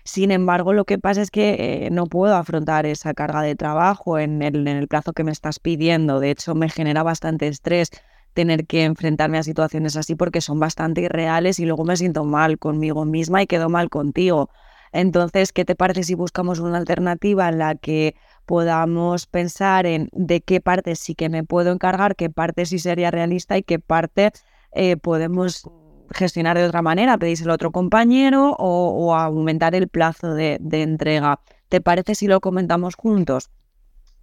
Sin 0.09 0.31
embargo, 0.31 0.73
lo 0.73 0.85
que 0.85 0.97
pasa 0.97 1.21
es 1.21 1.29
que 1.29 1.85
eh, 1.85 1.89
no 1.91 2.07
puedo 2.07 2.35
afrontar 2.35 2.87
esa 2.87 3.13
carga 3.13 3.43
de 3.43 3.55
trabajo 3.55 4.17
en 4.17 4.41
el, 4.41 4.67
en 4.67 4.77
el 4.77 4.87
plazo 4.87 5.13
que 5.13 5.23
me 5.23 5.31
estás 5.31 5.59
pidiendo. 5.59 6.19
De 6.19 6.31
hecho, 6.31 6.55
me 6.55 6.67
genera 6.67 7.03
bastante 7.03 7.47
estrés 7.47 7.91
tener 8.33 8.65
que 8.65 8.85
enfrentarme 8.85 9.37
a 9.37 9.43
situaciones 9.43 9.95
así 9.97 10.15
porque 10.15 10.41
son 10.41 10.59
bastante 10.59 11.01
irreales 11.01 11.59
y 11.59 11.65
luego 11.65 11.83
me 11.85 11.95
siento 11.95 12.23
mal 12.23 12.57
conmigo 12.57 13.05
misma 13.05 13.43
y 13.43 13.45
quedo 13.45 13.69
mal 13.69 13.91
contigo. 13.91 14.49
Entonces, 14.91 15.53
¿qué 15.53 15.63
te 15.63 15.75
parece 15.75 16.01
si 16.01 16.15
buscamos 16.15 16.57
una 16.57 16.79
alternativa 16.79 17.47
en 17.47 17.59
la 17.59 17.75
que 17.75 18.15
podamos 18.47 19.27
pensar 19.27 19.85
en 19.85 20.09
de 20.11 20.41
qué 20.41 20.59
parte 20.59 20.95
sí 20.95 21.13
que 21.13 21.29
me 21.29 21.43
puedo 21.43 21.71
encargar, 21.71 22.15
qué 22.15 22.31
parte 22.31 22.65
sí 22.65 22.79
sería 22.79 23.11
realista 23.11 23.59
y 23.59 23.61
qué 23.61 23.77
parte 23.77 24.31
eh, 24.71 24.97
podemos 24.97 25.69
gestionar 26.13 26.57
de 26.57 26.65
otra 26.65 26.81
manera, 26.81 27.17
pedírselo 27.17 27.51
a 27.51 27.55
otro 27.55 27.71
compañero 27.71 28.55
o, 28.57 29.15
aumentar 29.15 29.75
el 29.75 29.87
plazo 29.87 30.33
de, 30.33 30.59
entrega. 30.71 31.39
¿Te 31.69 31.81
parece 31.81 32.15
si 32.15 32.27
lo 32.27 32.39
comentamos 32.41 32.95
juntos? 32.95 33.49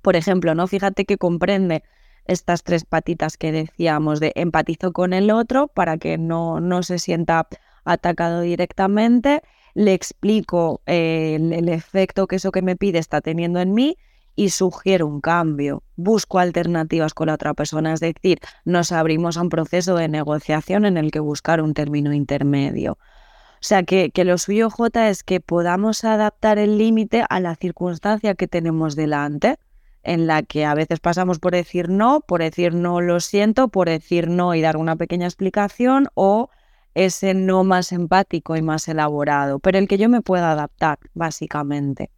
Por 0.02 0.16
ejemplo, 0.16 0.54
¿no? 0.54 0.66
Fíjate 0.66 1.04
que 1.04 1.16
comprende 1.18 1.82
estas 2.26 2.62
tres 2.62 2.84
patitas 2.84 3.36
que 3.36 3.52
decíamos 3.52 4.20
de 4.20 4.32
empatizo 4.34 4.92
con 4.92 5.12
el 5.12 5.30
otro 5.30 5.68
para 5.68 5.96
que 5.96 6.18
no, 6.18 6.60
no 6.60 6.82
se 6.82 6.98
sienta 6.98 7.48
atacado 7.84 8.40
directamente, 8.40 9.42
le 9.74 9.94
explico 9.94 10.80
eh, 10.86 11.36
el, 11.36 11.68
efecto 11.68 12.26
que 12.26 12.36
eso 12.36 12.50
que 12.50 12.62
me 12.62 12.76
pide 12.76 12.98
está 12.98 13.20
teniendo 13.20 13.60
en 13.60 13.74
mí 13.74 13.96
y 14.36 14.50
sugiero 14.50 15.06
un 15.06 15.20
cambio, 15.20 15.82
busco 15.96 16.38
alternativas 16.38 17.14
con 17.14 17.28
la 17.28 17.34
otra 17.34 17.54
persona, 17.54 17.94
es 17.94 18.00
decir, 18.00 18.38
nos 18.64 18.92
abrimos 18.92 19.36
a 19.36 19.42
un 19.42 19.48
proceso 19.48 19.96
de 19.96 20.08
negociación 20.08 20.84
en 20.84 20.98
el 20.98 21.10
que 21.10 21.20
buscar 21.20 21.62
un 21.62 21.74
término 21.74 22.12
intermedio. 22.12 22.92
O 22.92 23.62
sea, 23.66 23.82
que, 23.82 24.10
que 24.10 24.24
lo 24.24 24.36
suyo, 24.36 24.68
J, 24.68 25.08
es 25.08 25.24
que 25.24 25.40
podamos 25.40 26.04
adaptar 26.04 26.58
el 26.58 26.76
límite 26.76 27.24
a 27.28 27.40
la 27.40 27.56
circunstancia 27.56 28.34
que 28.34 28.46
tenemos 28.46 28.94
delante 28.94 29.56
en 30.02 30.26
la 30.26 30.42
que 30.42 30.64
a 30.64 30.74
veces 30.74 31.00
pasamos 31.00 31.40
por 31.40 31.52
decir 31.52 31.88
no, 31.88 32.20
por 32.20 32.40
decir 32.40 32.74
no 32.74 33.00
lo 33.00 33.18
siento, 33.20 33.68
por 33.68 33.88
decir 33.88 34.28
no 34.28 34.54
y 34.54 34.60
dar 34.60 34.76
una 34.76 34.96
pequeña 34.96 35.26
explicación 35.26 36.08
o 36.14 36.50
ese 36.94 37.34
no 37.34 37.64
más 37.64 37.90
empático 37.90 38.56
y 38.56 38.62
más 38.62 38.86
elaborado, 38.86 39.58
pero 39.58 39.78
el 39.78 39.88
que 39.88 39.98
yo 39.98 40.08
me 40.08 40.22
pueda 40.22 40.52
adaptar, 40.52 40.98
básicamente. 41.14 42.10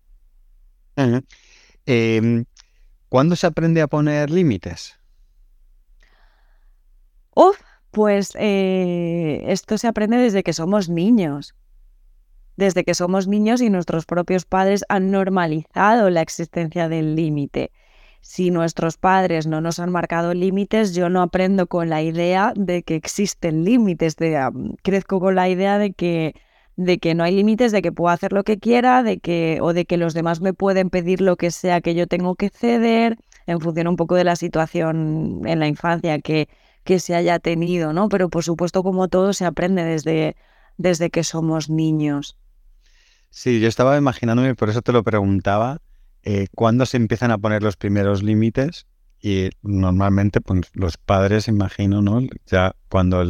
Em, 1.90 2.44
¿Cuándo 3.08 3.34
se 3.34 3.46
aprende 3.46 3.80
a 3.80 3.86
poner 3.86 4.30
límites? 4.30 4.98
Uf, 7.34 7.58
pues 7.90 8.32
eh, 8.38 9.42
esto 9.46 9.78
se 9.78 9.88
aprende 9.88 10.18
desde 10.18 10.42
que 10.42 10.52
somos 10.52 10.90
niños 10.90 11.54
desde 12.58 12.82
que 12.82 12.94
somos 12.94 13.28
niños 13.28 13.62
y 13.62 13.70
nuestros 13.70 14.04
propios 14.04 14.44
padres 14.44 14.84
han 14.88 15.12
normalizado 15.12 16.10
la 16.10 16.22
existencia 16.22 16.88
del 16.88 17.14
límite. 17.14 17.70
Si 18.20 18.50
nuestros 18.50 18.96
padres 18.96 19.46
no 19.46 19.60
nos 19.60 19.78
han 19.78 19.92
marcado 19.92 20.34
límites, 20.34 20.92
yo 20.92 21.08
no 21.08 21.22
aprendo 21.22 21.68
con 21.68 21.88
la 21.88 22.02
idea 22.02 22.52
de 22.56 22.82
que 22.82 22.96
existen 22.96 23.64
límites, 23.64 24.16
crezco 24.82 25.20
con 25.20 25.36
la 25.36 25.48
idea 25.48 25.78
de 25.78 25.92
que, 25.92 26.34
de 26.78 26.98
que 26.98 27.16
no 27.16 27.24
hay 27.24 27.34
límites, 27.34 27.72
de 27.72 27.82
que 27.82 27.90
puedo 27.90 28.08
hacer 28.10 28.32
lo 28.32 28.44
que 28.44 28.58
quiera, 28.58 29.02
de 29.02 29.18
que, 29.18 29.58
o 29.60 29.72
de 29.72 29.84
que 29.84 29.96
los 29.96 30.14
demás 30.14 30.40
me 30.40 30.54
pueden 30.54 30.90
pedir 30.90 31.20
lo 31.20 31.36
que 31.36 31.50
sea 31.50 31.80
que 31.80 31.96
yo 31.96 32.06
tengo 32.06 32.36
que 32.36 32.50
ceder, 32.50 33.18
en 33.46 33.60
función 33.60 33.88
un 33.88 33.96
poco 33.96 34.14
de 34.14 34.22
la 34.22 34.36
situación 34.36 35.42
en 35.44 35.58
la 35.58 35.66
infancia 35.66 36.20
que, 36.20 36.48
que 36.84 37.00
se 37.00 37.16
haya 37.16 37.40
tenido, 37.40 37.92
¿no? 37.92 38.08
Pero 38.08 38.28
por 38.28 38.44
supuesto, 38.44 38.84
como 38.84 39.08
todo, 39.08 39.32
se 39.32 39.44
aprende 39.44 39.82
desde, 39.82 40.36
desde 40.76 41.10
que 41.10 41.24
somos 41.24 41.68
niños. 41.68 42.36
Sí, 43.30 43.58
yo 43.58 43.66
estaba 43.66 43.98
imaginándome, 43.98 44.54
por 44.54 44.70
eso 44.70 44.80
te 44.80 44.92
lo 44.92 45.02
preguntaba, 45.02 45.78
eh, 46.22 46.46
¿cuándo 46.54 46.86
se 46.86 46.96
empiezan 46.96 47.32
a 47.32 47.38
poner 47.38 47.64
los 47.64 47.76
primeros 47.76 48.22
límites? 48.22 48.86
Y 49.20 49.50
normalmente, 49.62 50.40
pues 50.40 50.70
los 50.74 50.96
padres, 50.96 51.48
imagino, 51.48 52.02
¿no? 52.02 52.20
Ya 52.46 52.76
cuando 52.88 53.24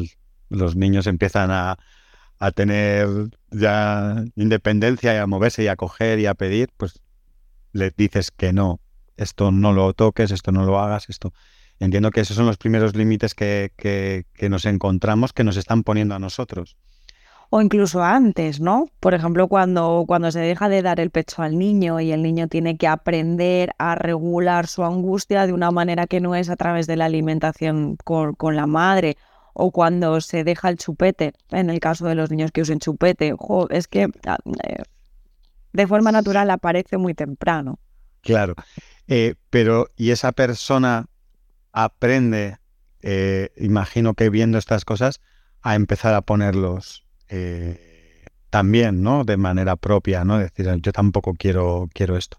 los 0.50 0.76
niños 0.76 1.06
empiezan 1.06 1.50
a, 1.50 1.78
a 2.38 2.50
tener 2.52 3.08
ya 3.50 4.24
independencia 4.36 5.14
y 5.14 5.18
a 5.18 5.26
moverse 5.26 5.64
y 5.64 5.68
a 5.68 5.76
coger 5.76 6.18
y 6.18 6.26
a 6.26 6.34
pedir, 6.34 6.70
pues 6.76 7.00
les 7.72 7.94
dices 7.96 8.30
que 8.30 8.52
no, 8.52 8.80
esto 9.16 9.50
no 9.50 9.72
lo 9.72 9.92
toques, 9.92 10.30
esto 10.30 10.52
no 10.52 10.64
lo 10.64 10.78
hagas, 10.78 11.08
esto. 11.08 11.32
Entiendo 11.80 12.10
que 12.10 12.20
esos 12.20 12.36
son 12.36 12.46
los 12.46 12.58
primeros 12.58 12.96
límites 12.96 13.34
que, 13.34 13.72
que, 13.76 14.26
que 14.34 14.48
nos 14.48 14.64
encontramos, 14.64 15.32
que 15.32 15.44
nos 15.44 15.56
están 15.56 15.84
poniendo 15.84 16.14
a 16.14 16.18
nosotros 16.18 16.76
o 17.50 17.62
incluso 17.62 18.02
antes, 18.02 18.60
¿no? 18.60 18.88
Por 19.00 19.14
ejemplo, 19.14 19.48
cuando, 19.48 20.04
cuando 20.06 20.30
se 20.30 20.40
deja 20.40 20.68
de 20.68 20.82
dar 20.82 21.00
el 21.00 21.10
pecho 21.10 21.42
al 21.42 21.58
niño 21.58 22.00
y 22.00 22.12
el 22.12 22.22
niño 22.22 22.48
tiene 22.48 22.76
que 22.76 22.86
aprender 22.86 23.72
a 23.78 23.94
regular 23.94 24.66
su 24.66 24.84
angustia 24.84 25.46
de 25.46 25.52
una 25.52 25.70
manera 25.70 26.06
que 26.06 26.20
no 26.20 26.34
es 26.34 26.50
a 26.50 26.56
través 26.56 26.86
de 26.86 26.96
la 26.96 27.06
alimentación 27.06 27.96
con, 28.04 28.36
la 28.56 28.66
madre, 28.66 29.16
o 29.60 29.72
cuando 29.72 30.20
se 30.20 30.44
deja 30.44 30.68
el 30.68 30.76
chupete, 30.76 31.32
en 31.50 31.68
el 31.68 31.80
caso 31.80 32.06
de 32.06 32.14
los 32.14 32.30
niños 32.30 32.52
que 32.52 32.62
usen 32.62 32.78
chupete, 32.78 33.34
es 33.70 33.88
que 33.88 34.06
ah, 34.24 34.38
eh, 34.62 34.82
de 35.72 35.86
forma 35.88 36.12
natural 36.12 36.48
aparece 36.50 36.96
muy 36.96 37.12
temprano. 37.12 37.80
Claro, 38.20 38.54
eh, 39.08 39.34
pero 39.50 39.88
¿y 39.96 40.12
esa 40.12 40.30
persona 40.30 41.06
aprende, 41.72 42.58
eh, 43.02 43.50
imagino 43.56 44.14
que 44.14 44.30
viendo 44.30 44.58
estas 44.58 44.84
cosas, 44.84 45.20
a 45.60 45.74
empezar 45.74 46.14
a 46.14 46.22
ponerlos 46.22 47.04
también, 48.48 49.02
¿no? 49.02 49.24
De 49.24 49.36
manera 49.36 49.74
propia, 49.74 50.24
¿no? 50.24 50.38
Decir, 50.38 50.72
yo 50.80 50.92
tampoco 50.92 51.34
quiero, 51.34 51.88
quiero 51.92 52.16
esto. 52.16 52.38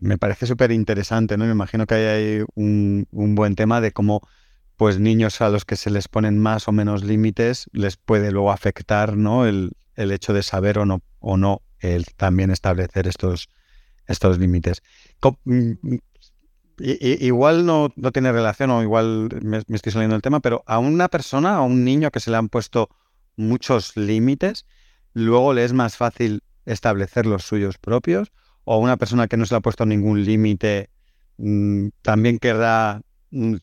Me 0.00 0.16
parece 0.16 0.46
súper 0.46 0.70
interesante, 0.70 1.36
¿no? 1.36 1.44
Me 1.44 1.50
imagino 1.50 1.86
que 1.86 1.94
hay 1.94 2.44
un, 2.54 3.06
buen 3.10 3.56
tema 3.56 3.80
de 3.80 3.90
cómo 3.92 4.22
pues 4.76 4.98
niños 4.98 5.40
a 5.40 5.48
los 5.48 5.64
que 5.64 5.76
se 5.76 5.90
les 5.90 6.08
ponen 6.08 6.38
más 6.38 6.68
o 6.68 6.72
menos 6.72 7.04
límites 7.04 7.68
les 7.72 7.96
puede 7.96 8.32
luego 8.32 8.50
afectar, 8.50 9.16
¿no? 9.16 9.46
El, 9.46 9.72
hecho 9.96 10.32
de 10.32 10.42
saber 10.42 10.78
o 10.78 10.86
no, 10.86 11.02
o 11.20 11.36
no 11.36 11.62
el 11.78 12.06
también 12.16 12.50
establecer 12.50 13.06
estos, 13.06 13.48
estos 14.06 14.38
límites. 14.38 14.82
Mm, 15.44 15.72
mm, 15.82 15.98
igual 16.78 17.64
no, 17.64 17.92
no, 17.94 18.10
tiene 18.10 18.32
relación 18.32 18.70
o 18.70 18.82
igual 18.82 19.28
me, 19.42 19.58
estoy 19.58 19.92
saliendo 19.92 20.14
del 20.14 20.22
tema, 20.22 20.40
pero 20.40 20.64
a 20.66 20.78
una 20.78 21.08
persona, 21.08 21.56
a 21.56 21.62
un 21.62 21.84
niño 21.84 22.10
que 22.10 22.20
se 22.20 22.30
le 22.30 22.36
han 22.36 22.48
puesto 22.48 22.88
muchos 23.36 23.96
límites, 23.96 24.66
luego 25.12 25.52
le 25.52 25.64
es 25.64 25.72
más 25.72 25.96
fácil 25.96 26.42
establecer 26.66 27.26
los 27.26 27.44
suyos 27.44 27.78
propios, 27.78 28.32
o 28.64 28.78
una 28.78 28.96
persona 28.96 29.28
que 29.28 29.36
no 29.36 29.46
se 29.46 29.54
le 29.54 29.58
ha 29.58 29.60
puesto 29.60 29.86
ningún 29.86 30.24
límite 30.24 30.90
mm, 31.36 31.88
también 32.02 32.38
querrá, 32.38 33.02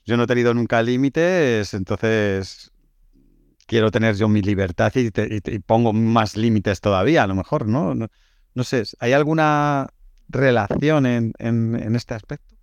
yo 0.06 0.18
no 0.18 0.24
he 0.24 0.28
tenido 0.28 0.54
nunca 0.54 0.82
límites, 0.82 1.74
entonces 1.74 2.72
quiero 3.66 3.90
tener 3.90 4.16
yo 4.16 4.28
mi 4.28 4.42
libertad 4.42 4.92
y, 4.96 5.10
pongo 5.60 5.94
más 5.94 6.36
límites 6.36 6.82
todavía, 6.82 7.24
a 7.24 7.28
lo 7.28 7.36
mejor, 7.36 7.68
¿no? 7.68 7.96
No, 8.54 8.64
sé, 8.66 8.84
¿hay 9.00 9.14
alguna 9.14 9.88
relación 10.28 11.06
en, 11.06 11.34
en, 11.40 11.96
este 11.96 12.14
aspecto? 12.14 12.54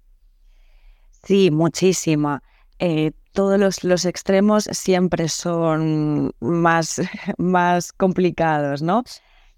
Sí, 1.25 1.51
muchísima. 1.51 2.43
Eh, 2.79 3.13
todos 3.33 3.85
los, 3.85 4.05
extremos 4.05 4.65
siempre 4.65 5.29
son 5.29 6.33
más, 6.41 7.01
más 7.39 7.93
complicados, 7.93 8.83
¿no? 8.83 9.03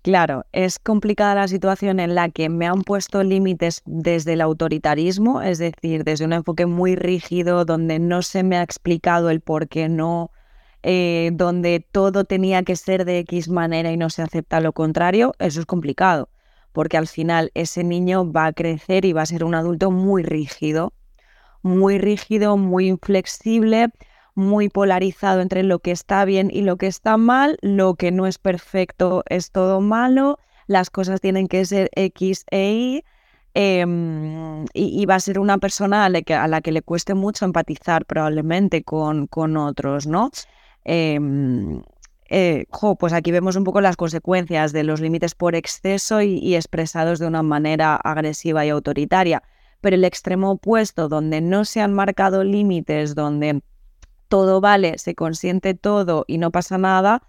Claro, 0.02 0.46
es 0.52 0.78
complicada 0.78 1.34
la 1.34 1.48
situación 1.48 2.00
en 2.00 2.14
la 2.14 2.30
que 2.30 2.48
me 2.48 2.66
han 2.66 2.82
puesto 2.82 3.22
límites 3.22 3.82
desde 3.84 4.32
el 4.32 4.40
autoritarismo, 4.40 5.42
es 5.42 5.58
decir, 5.58 6.04
desde 6.04 6.24
un 6.24 6.32
enfoque 6.32 6.64
muy 6.64 6.96
rígido 6.96 7.66
donde 7.66 7.98
no 7.98 8.22
se 8.22 8.42
me 8.42 8.56
ha 8.56 8.62
explicado 8.62 9.28
el 9.28 9.42
por 9.42 9.68
qué 9.68 9.90
no, 9.90 10.30
eh, 10.82 11.30
donde 11.34 11.80
todo 11.92 12.24
tenía 12.24 12.62
que 12.62 12.76
ser 12.76 13.04
de 13.04 13.18
X 13.18 13.50
manera 13.50 13.92
y 13.92 13.98
no 13.98 14.08
se 14.08 14.22
acepta 14.22 14.60
lo 14.60 14.72
contrario, 14.72 15.34
eso 15.38 15.60
es 15.60 15.66
complicado, 15.66 16.30
porque 16.72 16.96
al 16.96 17.06
final 17.06 17.50
ese 17.54 17.84
niño 17.84 18.32
va 18.32 18.46
a 18.46 18.52
crecer 18.54 19.04
y 19.04 19.12
va 19.12 19.22
a 19.22 19.26
ser 19.26 19.44
un 19.44 19.54
adulto 19.54 19.90
muy 19.90 20.22
rígido 20.22 20.94
muy 21.62 21.98
rígido, 21.98 22.56
muy 22.56 22.88
inflexible, 22.88 23.90
muy 24.34 24.68
polarizado 24.68 25.40
entre 25.40 25.62
lo 25.62 25.78
que 25.80 25.90
está 25.90 26.24
bien 26.24 26.50
y 26.52 26.62
lo 26.62 26.76
que 26.76 26.86
está 26.86 27.16
mal, 27.16 27.58
lo 27.62 27.94
que 27.94 28.10
no 28.10 28.26
es 28.26 28.38
perfecto 28.38 29.22
es 29.28 29.50
todo 29.50 29.80
malo, 29.80 30.38
las 30.66 30.90
cosas 30.90 31.20
tienen 31.20 31.48
que 31.48 31.64
ser 31.64 31.90
X 31.94 32.44
e 32.50 32.72
Y. 32.72 33.04
Em, 33.52 34.64
y, 34.74 35.04
va 35.06 35.16
a 35.16 35.20
ser 35.20 35.40
una 35.40 35.58
persona 35.58 36.04
a 36.04 36.08
la, 36.08 36.22
que, 36.22 36.34
a 36.34 36.46
la 36.46 36.60
que 36.60 36.70
le 36.70 36.82
cueste 36.82 37.14
mucho 37.14 37.44
empatizar 37.44 38.06
probablemente 38.06 38.84
con, 38.84 39.26
con 39.26 39.56
otros, 39.56 40.06
¿no? 40.06 40.30
Em, 40.84 41.82
eh, 42.28 42.66
pues 42.98 43.12
aquí 43.12 43.32
vemos 43.32 43.56
un 43.56 43.64
poco 43.64 43.80
las 43.80 43.96
consecuencias 43.96 44.72
de 44.72 44.84
los 44.84 45.00
límites 45.00 45.34
por 45.34 45.56
exceso 45.56 46.22
y 46.22 46.54
expresados 46.54 47.18
de 47.18 47.26
una 47.26 47.42
manera 47.42 47.96
agresiva 47.96 48.64
y 48.64 48.68
autoritaria 48.68 49.42
pero 49.80 49.96
el 49.96 50.04
extremo 50.04 50.52
opuesto, 50.52 51.08
donde 51.08 51.40
no 51.40 51.64
se 51.64 51.80
han 51.80 51.92
marcado 51.92 52.44
límites, 52.44 53.14
donde 53.14 53.62
todo 54.30 54.60
vale, 54.60 54.96
se 54.98 55.14
consiente 55.16 55.74
todo 55.74 56.24
y 56.28 56.38
no 56.38 56.52
pasa 56.52 56.78
nada, 56.78 57.24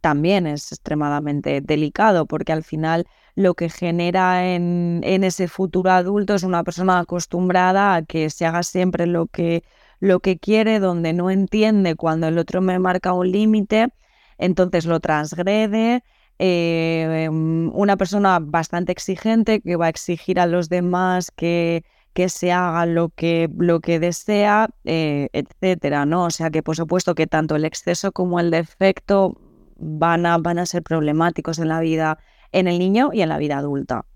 también 0.00 0.46
es 0.46 0.72
extremadamente 0.72 1.60
delicado, 1.60 2.26
porque 2.26 2.52
al 2.52 2.64
final 2.64 3.06
lo 3.34 3.54
que 3.54 3.68
genera 3.68 4.54
en, 4.54 5.02
ese 5.04 5.48
futuro 5.48 5.90
adulto 5.90 6.34
es 6.34 6.44
una 6.44 6.64
persona 6.64 6.98
acostumbrada 7.00 7.94
a 7.94 8.02
que 8.02 8.30
se 8.30 8.46
haga 8.46 8.62
siempre 8.62 9.06
lo 9.06 9.26
que, 9.26 9.64
lo 10.00 10.20
que 10.20 10.38
quiere, 10.38 10.80
donde 10.80 11.12
no 11.12 11.30
entiende 11.30 11.94
cuando 11.94 12.26
el 12.28 12.38
otro 12.38 12.62
me 12.62 12.78
marca 12.78 13.12
un 13.12 13.30
límite, 13.30 13.90
entonces 14.38 14.86
lo 14.86 15.00
transgrede, 15.00 16.04
eh, 16.38 17.28
una 17.30 17.96
persona 17.98 18.38
bastante 18.40 18.92
exigente 18.92 19.60
que 19.60 19.76
va 19.76 19.86
a 19.86 19.90
exigir 19.90 20.40
a 20.40 20.46
los 20.46 20.70
demás 20.70 21.30
que, 21.30 21.84
que 22.16 22.30
se 22.30 22.50
haga 22.50 22.86
lo 22.86 23.10
que, 23.10 23.46
lo 23.58 23.80
que 23.80 24.00
desea, 24.00 24.70
eh, 24.84 25.28
etcétera, 25.34 26.06
¿no? 26.06 26.24
O 26.24 26.30
sea 26.30 26.48
que 26.48 26.62
por 26.62 26.74
supuesto 26.74 27.14
que 27.14 27.26
tanto 27.26 27.56
el 27.56 27.66
exceso 27.66 28.10
como 28.10 28.40
el 28.40 28.50
defecto 28.50 29.38
van 29.76 30.24
a, 30.24 30.38
van 30.38 30.58
a 30.58 30.64
ser 30.64 30.82
problemáticos 30.82 31.58
en 31.58 31.68
la 31.68 31.78
vida, 31.78 32.18
en 32.52 32.68
el 32.68 32.78
niño 32.78 33.10
y 33.12 33.20
en 33.20 33.28
la 33.28 33.36
vida 33.36 33.58
adulta. 33.58 34.06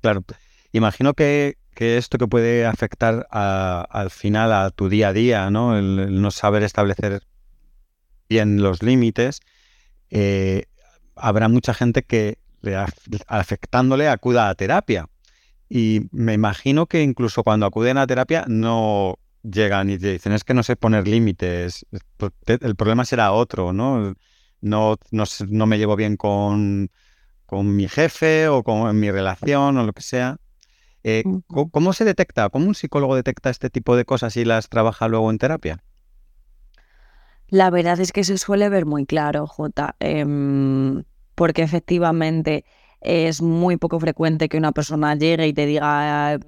Claro, 0.00 0.24
imagino 0.72 1.12
que, 1.12 1.58
esto 1.76 2.16
que 2.16 2.26
puede 2.26 2.64
afectar 2.64 3.26
al 3.30 4.08
final 4.08 4.50
a 4.50 4.70
tu 4.70 4.88
día 4.88 5.08
a 5.08 5.12
día, 5.12 5.50
¿no? 5.50 5.76
El, 5.76 6.18
no 6.22 6.30
saber 6.30 6.62
establecer 6.62 7.24
bien 8.26 8.62
los 8.62 8.82
límites, 8.82 9.40
eh, 10.08 10.64
habrá 11.14 11.48
mucha 11.48 11.74
gente 11.74 12.04
que 12.04 12.38
afectándole 13.26 14.08
acuda 14.08 14.48
a 14.48 14.54
terapia 14.54 15.10
y 15.74 16.10
me 16.10 16.34
imagino 16.34 16.84
que 16.84 17.02
incluso 17.02 17.42
cuando 17.42 17.64
acuden 17.64 17.96
a 17.96 18.06
terapia 18.06 18.44
no 18.46 19.18
llegan 19.42 19.88
y 19.88 19.96
te 19.96 20.12
dicen, 20.12 20.32
es 20.32 20.44
que 20.44 20.52
no 20.52 20.62
sé 20.62 20.76
poner 20.76 21.08
límites, 21.08 21.86
el 22.46 22.76
problema 22.76 23.06
será 23.06 23.32
otro, 23.32 23.72
¿no? 23.72 24.12
No, 24.60 24.98
no, 25.10 25.66
me 25.66 25.78
llevo 25.78 25.96
bien 25.96 26.18
con, 26.18 26.90
con, 27.46 27.74
mi 27.74 27.88
jefe 27.88 28.48
o 28.48 28.62
con 28.62 29.00
mi 29.00 29.10
relación 29.10 29.78
o 29.78 29.86
lo 29.86 29.94
que 29.94 30.02
sea. 30.02 30.36
Eh, 31.04 31.24
¿cómo, 31.46 31.94
se 31.94 32.04
detecta? 32.04 32.50
¿Cómo 32.50 32.66
un 32.66 32.74
psicólogo 32.74 33.16
detecta 33.16 33.48
este 33.48 33.70
tipo 33.70 33.96
de 33.96 34.04
cosas 34.04 34.36
y 34.36 34.44
las 34.44 34.68
trabaja 34.68 35.08
luego 35.08 35.30
en 35.30 35.38
terapia? 35.38 35.82
La 37.48 37.70
verdad 37.70 37.98
es 37.98 38.12
que 38.12 38.24
se 38.24 38.36
suele 38.36 38.68
ver 38.68 38.84
muy 38.84 39.06
claro, 39.06 39.46
Jota, 39.46 39.96
em, 40.00 41.04
porque 41.34 41.62
efectivamente 41.62 42.66
es 43.04 43.42
muy 43.42 43.76
poco 43.76 44.00
frecuente 44.00 44.48
que 44.48 44.58
una 44.58 44.72
persona 44.72 45.14
llegue 45.14 45.48
y 45.48 45.52
te 45.52 45.66
diga, 45.66 46.38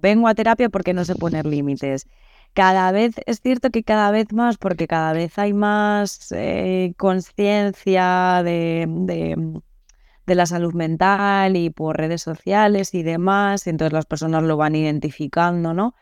vengo 0.00 0.28
a 0.28 0.34
terapia 0.34 0.68
porque 0.68 0.94
no 0.94 1.04
sé 1.04 1.14
poner 1.14 1.46
límites. 1.46 2.06
Cada 2.54 2.90
vez, 2.92 3.14
es 3.26 3.40
cierto 3.40 3.70
que 3.70 3.84
cada 3.84 4.10
vez 4.10 4.32
más, 4.32 4.56
porque 4.58 4.86
cada 4.88 5.12
vez 5.12 5.38
hay 5.38 5.52
más 5.52 6.32
eh, 6.32 6.94
conciencia 6.96 8.42
de, 8.44 8.86
de, 8.88 10.34
la 10.34 10.46
salud 10.46 10.74
mental 10.74 11.56
y 11.56 11.70
por 11.70 11.96
redes 11.96 12.22
sociales 12.22 12.94
y 12.94 13.02
demás, 13.02 13.66
entonces 13.66 13.92
las 13.92 14.06
personas 14.06 14.42
lo 14.42 14.56
van 14.56 14.74
identificando, 14.74 15.74
¿no? 15.74 15.94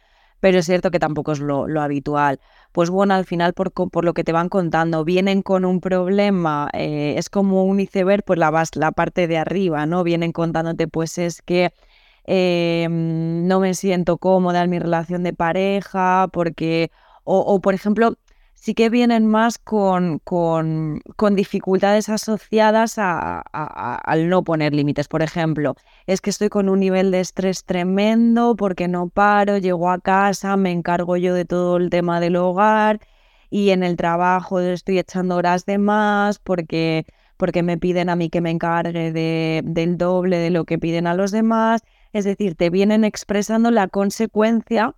Pero 0.47 0.61
es 0.61 0.67
cierto 0.67 0.93
que 0.93 1.01
tampoco 1.01 1.33
es 1.33 1.41
lo, 1.41 1.67
habitual 1.81 2.39
pues 2.71 2.89
bueno, 2.89 3.15
al 3.15 3.25
final 3.25 3.53
por, 3.53 3.73
por, 3.73 4.05
lo 4.05 4.15
que 4.15 4.23
te 4.23 4.31
van 4.31 4.49
contando, 4.49 5.05
vienen 5.05 5.43
con 5.43 5.65
un 5.65 5.81
problema, 5.81 6.71
eh, 6.73 7.15
es 7.17 7.29
como 7.31 7.65
un 7.65 7.81
iceberg, 7.81 8.23
pues 8.25 8.39
la, 8.39 8.53
la 8.75 8.93
parte 8.93 9.27
de 9.27 9.39
arriba, 9.39 9.87
¿no? 9.87 10.05
Vienen 10.05 10.31
contándote, 10.31 10.87
pues 10.87 11.19
es 11.19 11.43
que 11.43 11.73
em, 12.27 13.49
no 13.49 13.59
me 13.59 13.75
siento 13.75 14.19
cómoda 14.19 14.63
en 14.63 14.71
mi 14.71 14.79
relación 14.79 15.25
de 15.25 15.33
pareja, 15.33 16.29
porque, 16.33 16.93
o 17.25 17.61
por 17.61 17.75
ejemplo, 17.75 18.17
sí 18.67 18.75
que 18.75 18.91
vienen 18.91 19.29
más 19.29 19.59
con, 19.59 20.19
con, 20.25 21.01
dificultades 21.37 22.09
asociadas 22.09 22.97
al 22.99 24.29
no 24.29 24.43
poner 24.43 24.75
límites. 24.75 25.07
Por 25.07 25.23
ejemplo, 25.23 25.77
es 26.09 26.21
que 26.21 26.31
estoy 26.31 26.49
con 26.49 26.69
un 26.69 26.81
nivel 26.81 27.13
de 27.13 27.21
estrés 27.21 27.65
tremendo 27.65 28.57
porque 28.57 28.89
no 28.89 29.09
paro, 29.09 29.59
llego 29.59 29.89
a 29.89 30.01
casa, 30.01 30.57
me 30.57 30.73
encargo 30.73 31.17
yo 31.17 31.33
de 31.33 31.45
todo 31.45 31.77
el 31.77 31.91
tema 31.91 32.19
del 32.19 32.35
hogar 32.35 32.99
y 33.51 33.71
en 33.71 33.85
el 33.85 33.97
trabajo 33.97 34.59
estoy 34.59 34.99
echando 34.99 35.37
horas 35.37 35.65
de 35.65 35.79
más 35.79 36.41
porque, 36.41 37.07
porque 37.37 37.63
me 37.63 37.79
piden 37.79 38.09
a 38.09 38.17
mí 38.17 38.31
que 38.31 38.41
me 38.41 38.51
encargue 38.51 39.13
de, 39.13 39.63
del 39.65 39.97
doble 39.97 40.39
de 40.39 40.51
lo 40.51 40.65
que 40.65 40.77
piden 40.81 41.07
a 41.07 41.15
los 41.15 41.31
demás. 41.31 41.83
Es 42.13 42.25
decir, 42.25 42.57
te 42.57 42.71
vienen 42.71 43.05
expresando 43.05 43.71
la 43.71 43.87
consecuencia 43.87 44.97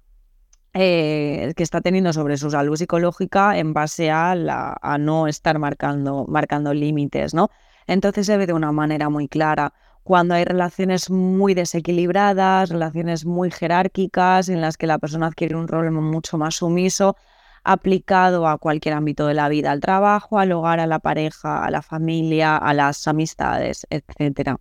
eh, 0.74 1.52
que 1.56 1.62
está 1.62 1.80
teniendo 1.80 2.12
sobre 2.12 2.36
su 2.36 2.50
salud 2.50 2.76
psicológica 2.76 3.58
en 3.58 3.72
base 3.72 4.10
a, 4.10 4.34
la, 4.34 4.76
a 4.80 4.98
no 4.98 5.26
estar 5.26 5.58
marcando, 5.58 6.26
marcando 6.28 6.74
límites, 6.74 7.34
¿no? 7.34 7.50
Entonces 7.86 8.26
se 8.26 8.36
ve 8.36 8.46
de 8.46 8.52
una 8.52 8.70
manera 8.72 9.08
muy 9.08 9.28
clara 9.28 9.72
cuando 10.02 10.34
hay 10.34 10.44
relaciones 10.44 11.10
muy 11.10 11.54
desequilibradas, 11.54 12.70
relaciones 12.70 13.24
muy 13.26 13.50
jerárquicas 13.50 14.48
en 14.48 14.60
las 14.60 14.76
que 14.76 14.86
la 14.86 14.98
persona 14.98 15.26
adquiere 15.26 15.54
un 15.56 15.68
rol 15.68 15.90
mucho 15.90 16.38
más 16.38 16.56
sumiso 16.56 17.16
aplicado 17.64 18.48
a 18.48 18.56
cualquier 18.56 18.94
ámbito 18.94 19.26
de 19.26 19.34
la 19.34 19.48
vida, 19.50 19.70
al 19.70 19.80
trabajo, 19.80 20.38
al 20.38 20.52
hogar, 20.52 20.80
a 20.80 20.86
la 20.86 20.98
pareja, 21.00 21.64
a 21.64 21.70
la 21.70 21.82
familia, 21.82 22.56
a 22.56 22.72
las 22.72 23.06
amistades, 23.06 23.86
etcétera. 23.90 24.58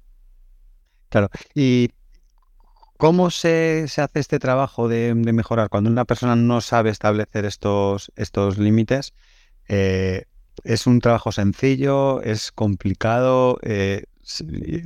Claro, 1.10 1.30
y 1.56 1.90
¿Cómo 2.98 3.30
se, 3.30 3.84
hace 3.84 4.20
este 4.20 4.40
trabajo 4.40 4.88
de, 4.88 5.14
mejorar 5.14 5.70
cuando 5.70 5.90
una 5.92 6.06
persona 6.06 6.36
no 6.36 6.62
sabe 6.62 6.90
establecer 6.90 7.46
estos, 7.46 8.12
estos 8.16 8.58
límites? 8.58 9.14
Eh, 9.68 10.26
¿Es 10.64 10.88
un 10.88 11.00
trabajo 11.00 11.32
sencillo? 11.32 12.24
¿Es 12.24 12.52
complicado? 12.52 13.60
Eh, 13.62 14.06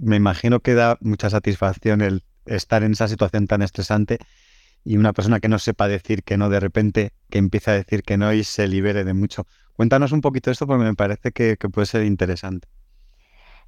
me 0.02 0.18
imagino 0.18 0.60
que 0.60 0.74
da 0.74 0.98
mucha 1.00 1.30
satisfacción 1.30 2.02
el 2.02 2.24
estar 2.46 2.84
en 2.84 2.92
esa 2.92 3.08
situación 3.08 3.48
tan 3.48 3.62
estresante 3.62 4.20
y 4.84 4.98
una 4.98 5.14
persona 5.14 5.40
que 5.40 5.48
no 5.48 5.58
sepa 5.58 5.88
decir 5.88 6.24
que 6.24 6.36
no, 6.36 6.50
de 6.50 6.60
repente 6.60 7.14
que 7.30 7.38
empieza 7.38 7.72
a 7.72 7.76
decir 7.76 8.04
que 8.04 8.18
no 8.18 8.34
y 8.34 8.44
se 8.44 8.68
libere 8.68 9.06
de 9.06 9.14
mucho. 9.14 9.48
Cuéntanos 9.74 10.12
un 10.12 10.20
poquito 10.20 10.52
esto 10.52 10.68
porque 10.68 10.84
me 10.84 10.96
parece 10.96 11.32
que 11.32 11.56
puede 11.56 11.86
ser 11.86 12.04
interesante. 12.04 12.68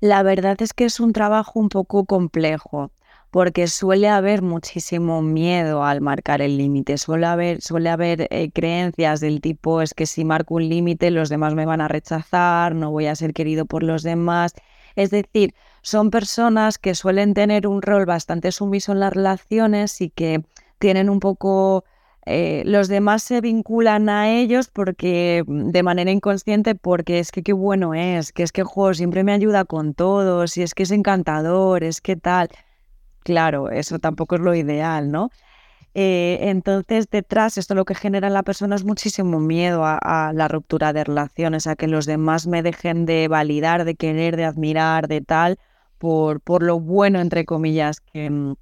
La 0.02 0.22
verdad 0.22 0.62
es 0.62 0.74
que 0.74 0.84
es 0.84 1.00
un 1.00 1.14
trabajo 1.14 1.62
un 1.62 1.70
poco 1.70 2.04
complejo 2.04 2.92
porque 3.34 3.66
suele 3.66 4.10
haber 4.10 4.44
muchísimo 4.44 5.24
miedo 5.24 5.84
al 5.84 6.02
marcar 6.02 6.44
el 6.44 6.56
límite, 6.56 7.00
suele 7.00 7.26
haber, 7.26 7.64
suele 7.64 7.90
haber 7.90 8.28
eh, 8.30 8.52
creencias 8.54 9.22
del 9.22 9.42
tipo 9.42 9.82
es 9.82 9.96
que 9.96 10.06
si 10.06 10.24
marco 10.24 10.54
un 10.54 10.70
límite 10.70 11.10
los 11.10 11.30
demás 11.30 11.56
me 11.56 11.66
van 11.66 11.82
a 11.82 11.88
rechazar, 11.88 12.76
no 12.76 12.92
voy 12.92 13.08
a 13.08 13.16
ser 13.16 13.34
querido 13.34 13.66
por 13.66 13.82
los 13.82 14.04
demás. 14.04 14.54
Es 14.96 15.10
decir, 15.10 15.56
son 15.82 16.12
personas 16.12 16.78
que 16.78 16.94
suelen 16.94 17.34
tener 17.34 17.66
un 17.66 17.82
rol 17.82 18.06
bastante 18.06 18.52
sumiso 18.52 18.92
en 18.92 19.00
las 19.00 19.12
relaciones 19.12 20.00
y 20.00 20.12
que 20.12 20.44
tienen 20.78 21.10
un 21.10 21.20
poco... 21.20 21.86
Eh, 22.28 22.62
los 22.66 22.88
demás 22.88 23.24
se 23.24 23.42
vinculan 23.42 24.10
a 24.10 24.30
ellos 24.30 24.70
porque 24.70 25.44
de 25.48 25.84
manera 25.84 26.12
inconsciente 26.12 26.76
porque 26.76 27.20
es 27.20 27.32
que 27.32 27.42
qué 27.42 27.52
bueno 27.52 27.96
es, 27.96 28.32
que 28.32 28.44
es 28.44 28.52
que 28.52 28.64
juego 28.64 28.94
siempre 28.94 29.24
me 29.24 29.34
ayuda 29.34 29.66
con 29.66 29.94
todos 29.96 30.56
y 30.56 30.62
es 30.62 30.74
que 30.76 30.84
es 30.84 30.92
encantador, 30.92 31.84
es 31.84 32.00
que 32.00 32.16
tal. 32.16 32.50
Claro, 33.24 33.70
eso 33.70 34.00
tampoco 34.00 34.36
es 34.36 34.42
lo 34.42 34.54
ideal, 34.54 35.12
¿no? 35.12 35.30
Eh, 35.96 36.40
entonces, 36.42 37.10
detrás, 37.10 37.58
esto 37.58 37.76
lo 37.76 37.86
que 37.86 37.96
genera 37.96 38.28
en 38.28 38.34
la 38.34 38.44
persona 38.44 38.76
es 38.76 38.84
muchísimo 38.84 39.40
miedo 39.40 39.84
a, 39.86 40.32
la 40.34 40.48
ruptura 40.48 40.92
de 40.92 41.04
relaciones, 41.04 41.68
a 41.68 41.76
que 41.76 41.88
los 41.88 42.06
demás 42.06 42.48
me 42.48 42.64
dejen 42.64 43.06
de 43.06 43.28
validar, 43.28 43.86
de 43.86 43.96
querer, 43.96 44.36
de 44.36 44.46
admirar, 44.46 45.08
de 45.08 45.22
tal, 45.22 45.60
por, 46.00 46.42
por 46.42 46.64
lo 46.64 46.80
bueno, 46.80 47.20
entre 47.22 47.46
comillas, 47.46 48.02
que, 48.02 48.30
mm, 48.30 48.56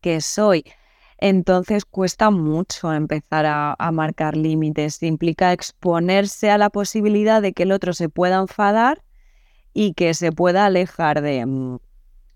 que 0.00 0.20
soy. 0.20 0.64
Entonces 1.18 1.84
cuesta 1.84 2.30
mucho 2.30 2.92
empezar 2.92 3.46
a, 3.46 3.76
a, 3.78 3.92
marcar 3.92 4.36
límites. 4.36 5.02
Implica 5.02 5.52
exponerse 5.52 6.50
a 6.50 6.58
la 6.58 6.68
posibilidad 6.70 7.40
de 7.40 7.52
que 7.52 7.62
el 7.62 7.72
otro 7.72 7.92
se 7.94 8.08
pueda 8.08 8.40
enfadar 8.40 9.02
y 9.72 9.94
que 9.94 10.14
se 10.14 10.32
pueda 10.32 10.66
alejar 10.66 11.22
de, 11.22 11.46
mm, 11.46 11.78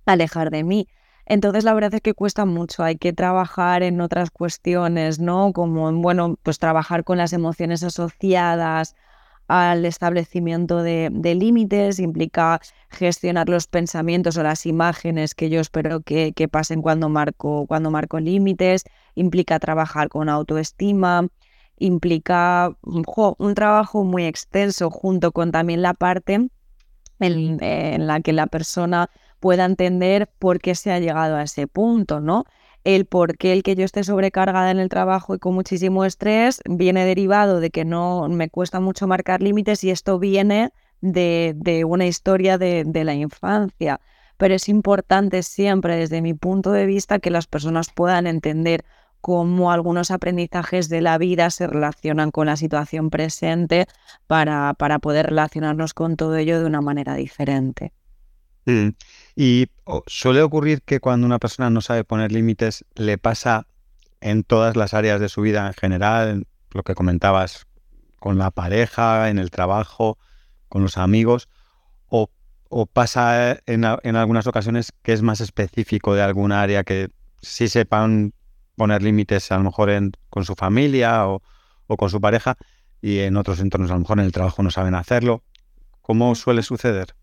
alejar 0.07 0.51
de 0.51 0.65
mí. 0.65 0.89
Entonces 1.27 1.65
la 1.65 1.75
verdad 1.75 1.93
es 1.95 2.01
que 2.01 2.15
cuesta 2.15 2.45
mucho, 2.45 2.85
hay 2.85 2.97
que 2.97 3.13
trabajar 3.13 3.83
en 3.83 4.01
otras 4.01 4.31
cuestiones, 4.31 5.19
¿no? 5.19 5.53
Como, 5.53 5.93
bueno, 5.93 6.39
pues 6.43 6.61
trabajar 6.61 7.03
con 7.03 7.19
las 7.19 7.33
emociones 7.33 7.83
asociadas 7.83 8.95
al 9.49 9.85
establecimiento 9.85 10.83
de, 10.83 11.11
límites, 11.35 11.99
implica 11.99 12.61
gestionar 12.91 13.49
los 13.49 13.67
pensamientos 13.67 14.37
o 14.37 14.43
las 14.43 14.67
imágenes 14.67 15.35
que 15.35 15.51
yo 15.51 15.61
espero 15.61 16.01
que, 16.01 16.33
pasen 16.51 16.83
cuando 16.83 17.09
marco, 17.09 17.67
cuando 17.67 17.91
marco 17.91 18.19
límites, 18.21 18.85
implica 19.15 19.59
trabajar 19.59 20.09
con 20.09 20.29
autoestima, 20.29 21.29
implica 21.79 22.77
un 22.83 23.55
trabajo 23.55 24.05
muy 24.05 24.25
extenso 24.27 24.91
junto 24.91 25.33
con 25.33 25.53
también 25.53 25.83
la 25.83 25.95
parte 25.95 26.49
en 27.21 28.07
la 28.07 28.21
que 28.21 28.33
la 28.33 28.47
persona 28.47 29.11
pueda 29.41 29.65
entender 29.65 30.29
por 30.39 30.61
qué 30.61 30.75
se 30.75 30.93
ha 30.93 30.99
llegado 30.99 31.37
a 31.37 31.43
ese 31.43 31.67
punto, 31.67 32.21
¿no? 32.21 32.45
El 32.85 33.07
por 33.07 33.37
qué 33.37 33.53
el 33.53 33.63
que 33.63 33.75
yo 33.75 33.85
esté 33.85 34.05
sobrecargada 34.05 34.71
en 34.71 34.79
el 34.79 34.89
trabajo 34.89 35.35
y 35.35 35.39
con 35.39 35.55
muchísimo 35.55 36.05
estrés 36.05 36.61
viene 36.69 37.05
derivado 37.05 37.61
de 37.61 37.71
que 37.71 37.85
no 37.85 38.29
me 38.29 38.49
cuesta 38.49 38.81
mucho 38.81 39.07
marcar 39.07 39.43
límites 39.43 39.83
y 39.85 39.91
esto 39.91 40.19
viene 40.19 40.73
de, 41.01 41.85
una 41.87 42.07
historia 42.07 42.59
de, 42.59 42.85
de 42.87 43.05
la 43.05 43.15
infancia. 43.15 44.01
Pero 44.37 44.55
es 44.55 44.69
importante 44.69 45.43
siempre, 45.43 45.97
desde 45.97 46.21
mi 46.21 46.35
punto 46.35 46.71
de 46.73 46.87
vista, 46.87 47.19
que 47.19 47.31
las 47.31 47.47
personas 47.47 47.89
puedan 47.95 48.27
entender 48.27 48.85
cómo 49.27 49.73
algunos 49.73 50.13
aprendizajes 50.13 50.89
de 50.89 51.01
la 51.01 51.19
vida 51.19 51.51
se 51.51 51.67
relacionan 51.67 52.31
con 52.31 52.47
la 52.47 52.57
situación 52.57 53.11
presente 53.11 53.87
para, 54.29 54.75
para 54.75 55.01
poder 55.01 55.27
relacionarnos 55.27 55.95
con 55.95 56.15
todo 56.17 56.37
ello 56.37 56.61
de 56.61 56.67
una 56.67 56.81
manera 56.81 57.15
diferente. 57.17 57.93
Mm. 58.67 58.91
Y 59.37 59.69
suele 60.07 60.41
ocurrir 60.41 60.81
que 60.81 60.99
cuando 60.99 61.27
una 61.27 61.39
persona 61.39 61.69
no 61.69 61.83
sabe 61.83 62.05
poner 62.05 62.33
límites, 62.33 62.87
le 62.95 63.19
pasa 63.19 63.67
en 64.23 64.43
todas 64.45 64.77
las 64.77 64.95
áreas 64.95 65.21
de 65.21 65.29
su 65.29 65.43
vida 65.43 65.67
en 65.67 65.75
general, 65.75 66.47
lo 66.71 66.83
que 66.83 66.95
comentabas 66.95 67.67
con 68.19 68.39
la 68.39 68.51
pareja, 68.51 69.29
en 69.29 69.39
el 69.39 69.51
trabajo, 69.51 70.19
con 70.71 70.83
los 70.83 70.97
amigos, 70.97 71.51
o, 72.69 72.87
pasa 72.87 73.59
en, 73.67 73.85
algunas 73.85 74.47
ocasiones 74.49 74.93
que 75.03 75.13
es 75.13 75.23
más 75.23 75.41
específico 75.41 76.15
de 76.15 76.23
alguna 76.23 76.63
área 76.63 76.83
que 76.83 77.11
sí 77.41 77.69
sepan 77.69 78.33
poner 78.75 79.03
límites 79.03 79.53
a 79.53 79.59
lo 79.59 79.65
mejor 79.65 79.91
con 80.31 80.45
su 80.45 80.57
familia 80.57 81.29
o, 81.29 81.43
o 81.87 81.97
con 81.97 82.11
su 82.11 82.21
pareja 82.21 82.57
y 83.01 83.21
en 83.21 83.37
otros 83.37 83.61
entornos 83.61 83.91
a 83.91 83.95
lo 83.95 84.01
mejor 84.01 84.19
en 84.19 84.27
el 84.27 84.33
trabajo 84.33 84.63
no 84.63 84.71
saben 84.71 84.95
hacerlo. 84.95 85.45
¿Cómo 86.03 86.35
suele 86.35 86.63
suceder? 86.63 87.15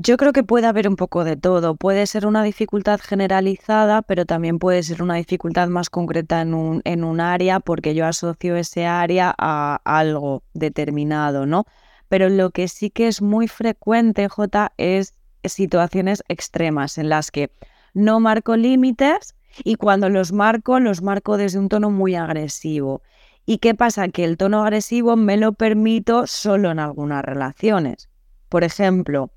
Yo 0.00 0.16
creo 0.16 0.32
que 0.32 0.44
puede 0.44 0.68
haber 0.68 0.88
un 0.88 0.94
poco 0.94 1.24
de 1.24 1.36
todo. 1.36 1.74
Puede 1.74 2.06
ser 2.06 2.24
una 2.24 2.44
dificultad 2.44 3.00
generalizada, 3.02 4.00
pero 4.02 4.26
también 4.26 4.60
puede 4.60 4.84
ser 4.84 5.02
una 5.02 5.16
dificultad 5.16 5.66
más 5.66 5.90
concreta 5.90 6.40
en 6.40 6.54
un, 6.54 6.82
en 6.84 7.02
un 7.02 7.18
área, 7.18 7.58
porque 7.58 7.96
yo 7.96 8.06
asocio 8.06 8.54
ese 8.54 8.86
área 8.86 9.34
a 9.36 9.80
algo 9.84 10.44
determinado, 10.54 11.46
¿no? 11.46 11.64
Pero 12.08 12.28
lo 12.28 12.50
que 12.50 12.68
sí 12.68 12.90
que 12.90 13.08
es 13.08 13.20
muy 13.20 13.48
frecuente, 13.48 14.28
J, 14.28 14.72
es 14.76 15.14
situaciones 15.42 16.22
extremas 16.28 16.96
en 16.96 17.08
las 17.08 17.32
que 17.32 17.50
no 17.92 18.20
marco 18.20 18.56
límites 18.56 19.34
y 19.64 19.74
cuando 19.74 20.08
los 20.08 20.30
marco, 20.30 20.78
los 20.78 21.02
marco 21.02 21.36
desde 21.36 21.58
un 21.58 21.68
tono 21.68 21.90
muy 21.90 22.14
agresivo. 22.14 23.02
¿Y 23.46 23.58
qué 23.58 23.74
pasa? 23.74 24.06
Que 24.06 24.22
el 24.22 24.36
tono 24.36 24.62
agresivo 24.62 25.16
me 25.16 25.36
lo 25.36 25.54
permito 25.54 26.28
solo 26.28 26.70
en 26.70 26.78
algunas 26.78 27.24
relaciones. 27.24 28.08
Por 28.48 28.62
ejemplo, 28.62 29.32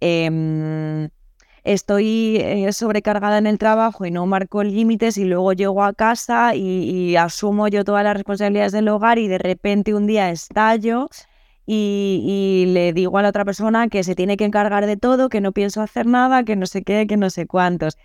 Em, 0.00 1.08
estoy 1.64 2.36
eh, 2.40 2.72
sobrecargada 2.72 3.38
en 3.38 3.46
el 3.46 3.58
trabajo 3.58 4.04
y 4.04 4.10
no 4.10 4.26
marco 4.26 4.62
límites 4.62 5.16
y 5.16 5.24
luego 5.24 5.52
llego 5.52 5.82
a 5.82 5.94
casa 5.94 6.54
y, 6.54 7.16
asumo 7.16 7.68
yo 7.68 7.84
todas 7.84 8.04
las 8.04 8.14
responsabilidades 8.14 8.72
del 8.72 8.88
hogar 8.88 9.18
y 9.18 9.28
de 9.28 9.38
repente 9.38 9.94
un 9.94 10.06
día 10.06 10.30
estallo 10.30 11.08
y, 11.66 12.66
le 12.68 12.92
digo 12.92 13.18
a 13.18 13.22
la 13.22 13.30
otra 13.30 13.44
persona 13.44 13.88
que 13.88 14.04
se 14.04 14.14
tiene 14.14 14.36
que 14.36 14.44
encargar 14.44 14.86
de 14.86 14.96
todo, 14.96 15.28
que 15.28 15.40
no 15.40 15.52
pienso 15.52 15.80
hacer 15.80 16.06
nada, 16.06 16.44
que 16.44 16.56
no 16.56 16.66
sé 16.66 16.82
qué, 16.82 17.06
que 17.06 17.16
no 17.16 17.30
sé 17.30 17.46
cuántos. 17.46 17.96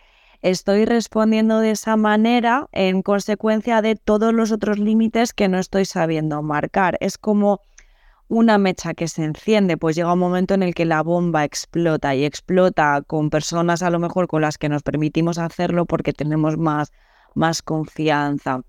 Estoy 0.41 0.85
respondiendo 0.85 1.59
de 1.59 1.71
esa 1.71 1.97
manera 1.97 2.67
en 2.71 3.01
consecuencia 3.01 3.81
de 3.81 3.95
todos 3.97 4.33
los 4.33 4.53
otros 4.53 4.79
límites 4.79 5.33
que 5.33 5.49
no 5.49 5.59
estoy 5.59 5.83
sabiendo 5.83 6.41
marcar. 6.41 6.97
Es 7.01 7.17
como 7.17 7.59
una 8.29 8.59
mecha 8.59 8.93
que 8.93 9.07
se 9.07 9.23
enciende, 9.23 9.75
pues 9.75 9.95
llega 9.95 10.13
un 10.13 10.19
momento 10.19 10.53
en 10.53 10.63
el 10.63 10.75
que 10.75 10.85
la 10.85 11.01
bomba 11.01 11.43
explota 11.43 12.13
y 12.15 12.23
explota 12.23 13.01
con 13.05 13.31
personas 13.31 13.81
a 13.81 13.89
lo 13.89 13.99
mejor 13.99 14.27
con 14.27 14.43
las 14.43 14.57
que 14.57 14.69
nos 14.69 14.83
permitimos 14.83 15.39
hacerlo 15.39 15.85
porque 15.85 16.13
tenemos 16.13 16.55
más, 16.55 16.93
más 17.33 17.63
confianza. 17.63 18.61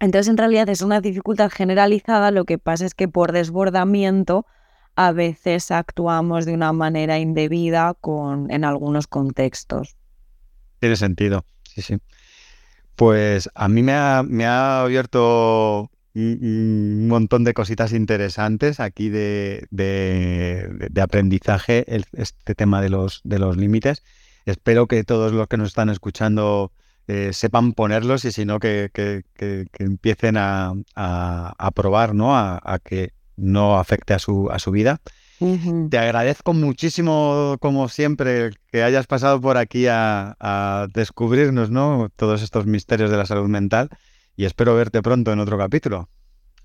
Entonces, 0.00 0.28
en 0.28 0.36
realidad 0.36 0.68
es 0.68 0.82
una 0.82 1.00
dificultad 1.00 1.50
generalizada, 1.50 2.32
lo 2.32 2.44
que 2.44 2.58
pasa 2.58 2.84
es 2.84 2.94
que 2.94 3.06
por 3.06 3.32
desbordamiento 3.32 4.44
a 4.96 5.12
veces 5.12 5.70
actuamos 5.70 6.44
de 6.44 6.54
una 6.54 6.72
manera 6.72 7.18
indebida 7.18 7.94
con, 7.94 8.50
en 8.50 8.64
algunos 8.64 9.06
contextos. 9.06 9.96
Tiene 10.80 10.96
sentido, 10.96 11.44
sí, 11.62 11.80
sí. 11.80 11.98
Pues 12.96 13.48
a 13.54 13.68
mí 13.68 13.82
me 13.82 13.92
ha, 13.92 14.24
me 14.26 14.46
ha 14.46 14.80
abierto 14.80 15.90
un 16.16 17.08
montón 17.08 17.44
de 17.44 17.52
cositas 17.52 17.92
interesantes 17.92 18.80
aquí 18.80 19.10
de, 19.10 19.66
aprendizaje, 21.00 21.84
este 22.12 22.54
tema 22.54 22.80
de 22.80 22.88
los, 22.88 23.20
de 23.24 23.38
los 23.38 23.56
límites. 23.56 24.02
Espero 24.46 24.86
que 24.86 25.04
todos 25.04 25.32
los 25.32 25.46
que 25.48 25.56
nos 25.56 25.68
están 25.68 25.90
escuchando 25.90 26.72
eh, 27.08 27.32
sepan 27.32 27.72
ponerlos 27.72 28.24
y 28.24 28.32
si 28.32 28.44
no, 28.46 28.58
que, 28.60 28.90
empiecen 29.78 30.36
a, 30.38 30.72
probar, 31.74 32.14
¿no? 32.14 32.36
A, 32.36 32.78
que 32.82 33.12
no 33.36 33.78
afecte 33.78 34.14
a 34.14 34.18
su, 34.18 34.48
a 34.50 34.58
su 34.58 34.70
vida. 34.70 35.00
Te 35.90 35.98
agradezco 35.98 36.54
muchísimo, 36.54 37.56
como 37.60 37.90
siempre, 37.90 38.52
que 38.72 38.82
hayas 38.82 39.06
pasado 39.06 39.38
por 39.38 39.58
aquí 39.58 39.86
a, 39.86 40.34
a 40.40 40.86
descubrirnos, 40.94 41.70
¿no? 41.70 42.08
Todos 42.16 42.40
estos 42.42 42.64
misterios 42.64 43.10
de 43.10 43.18
la 43.18 43.26
salud 43.26 43.48
mental 43.48 43.90
y 44.36 44.44
espero 44.44 44.74
verte 44.74 45.02
pronto 45.02 45.32
en 45.32 45.40
otro 45.40 45.58
capítulo. 45.58 46.08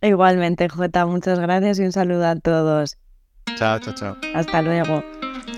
Igualmente, 0.01 0.67
Jota, 0.67 1.05
muchas 1.05 1.39
gracias 1.39 1.79
y 1.79 1.83
un 1.83 1.91
saludo 1.91 2.27
a 2.27 2.35
todos. 2.35 2.97
Chao, 3.55 3.79
chao, 3.79 3.93
chao. 3.93 4.17
Hasta 4.33 4.61
luego. 4.61 5.03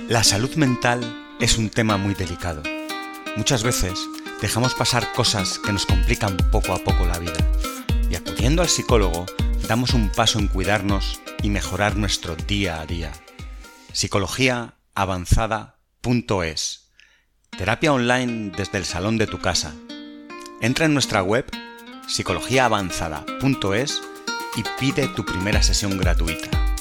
La 0.10 0.24
salud 0.24 0.54
mental 0.56 1.02
es 1.40 1.58
un 1.58 1.70
tema 1.70 1.98
muy 1.98 2.14
delicado. 2.14 2.62
Muchas 3.38 3.64
veces 3.64 3.98
dejamos 4.42 4.76
pasar 4.76 5.14
cosas 5.14 5.60
que 5.60 5.72
nos 5.72 5.86
complican 5.86 6.36
poco 6.52 6.74
a 6.74 6.78
poco 6.78 7.06
la 7.06 7.20
vida. 7.20 7.38
Y 8.10 8.16
acudiendo 8.16 8.62
al 8.62 8.68
psicólogo, 8.68 9.26
damos 9.68 9.94
un 9.94 10.10
paso 10.10 10.40
en 10.40 10.50
cuidarnos 10.50 11.22
y 11.42 11.50
mejorar 11.50 11.96
nuestro 11.96 12.36
día 12.36 12.82
a 12.82 12.86
día. 12.86 13.14
Psicologiaavanzada.es 13.94 16.92
Terapia 17.58 17.94
online 17.94 18.52
desde 18.58 18.78
el 18.78 18.86
salón 18.86 19.18
de 19.18 19.28
tu 19.28 19.40
casa. 19.40 19.74
Entra 20.60 20.86
en 20.86 20.94
nuestra 20.94 21.24
web 21.24 21.46
psicologiaavanzada.es 22.08 24.02
y 24.56 24.64
pide 24.80 25.08
tu 25.10 25.26
primera 25.26 25.62
sesión 25.64 25.98
gratuita. 25.98 26.73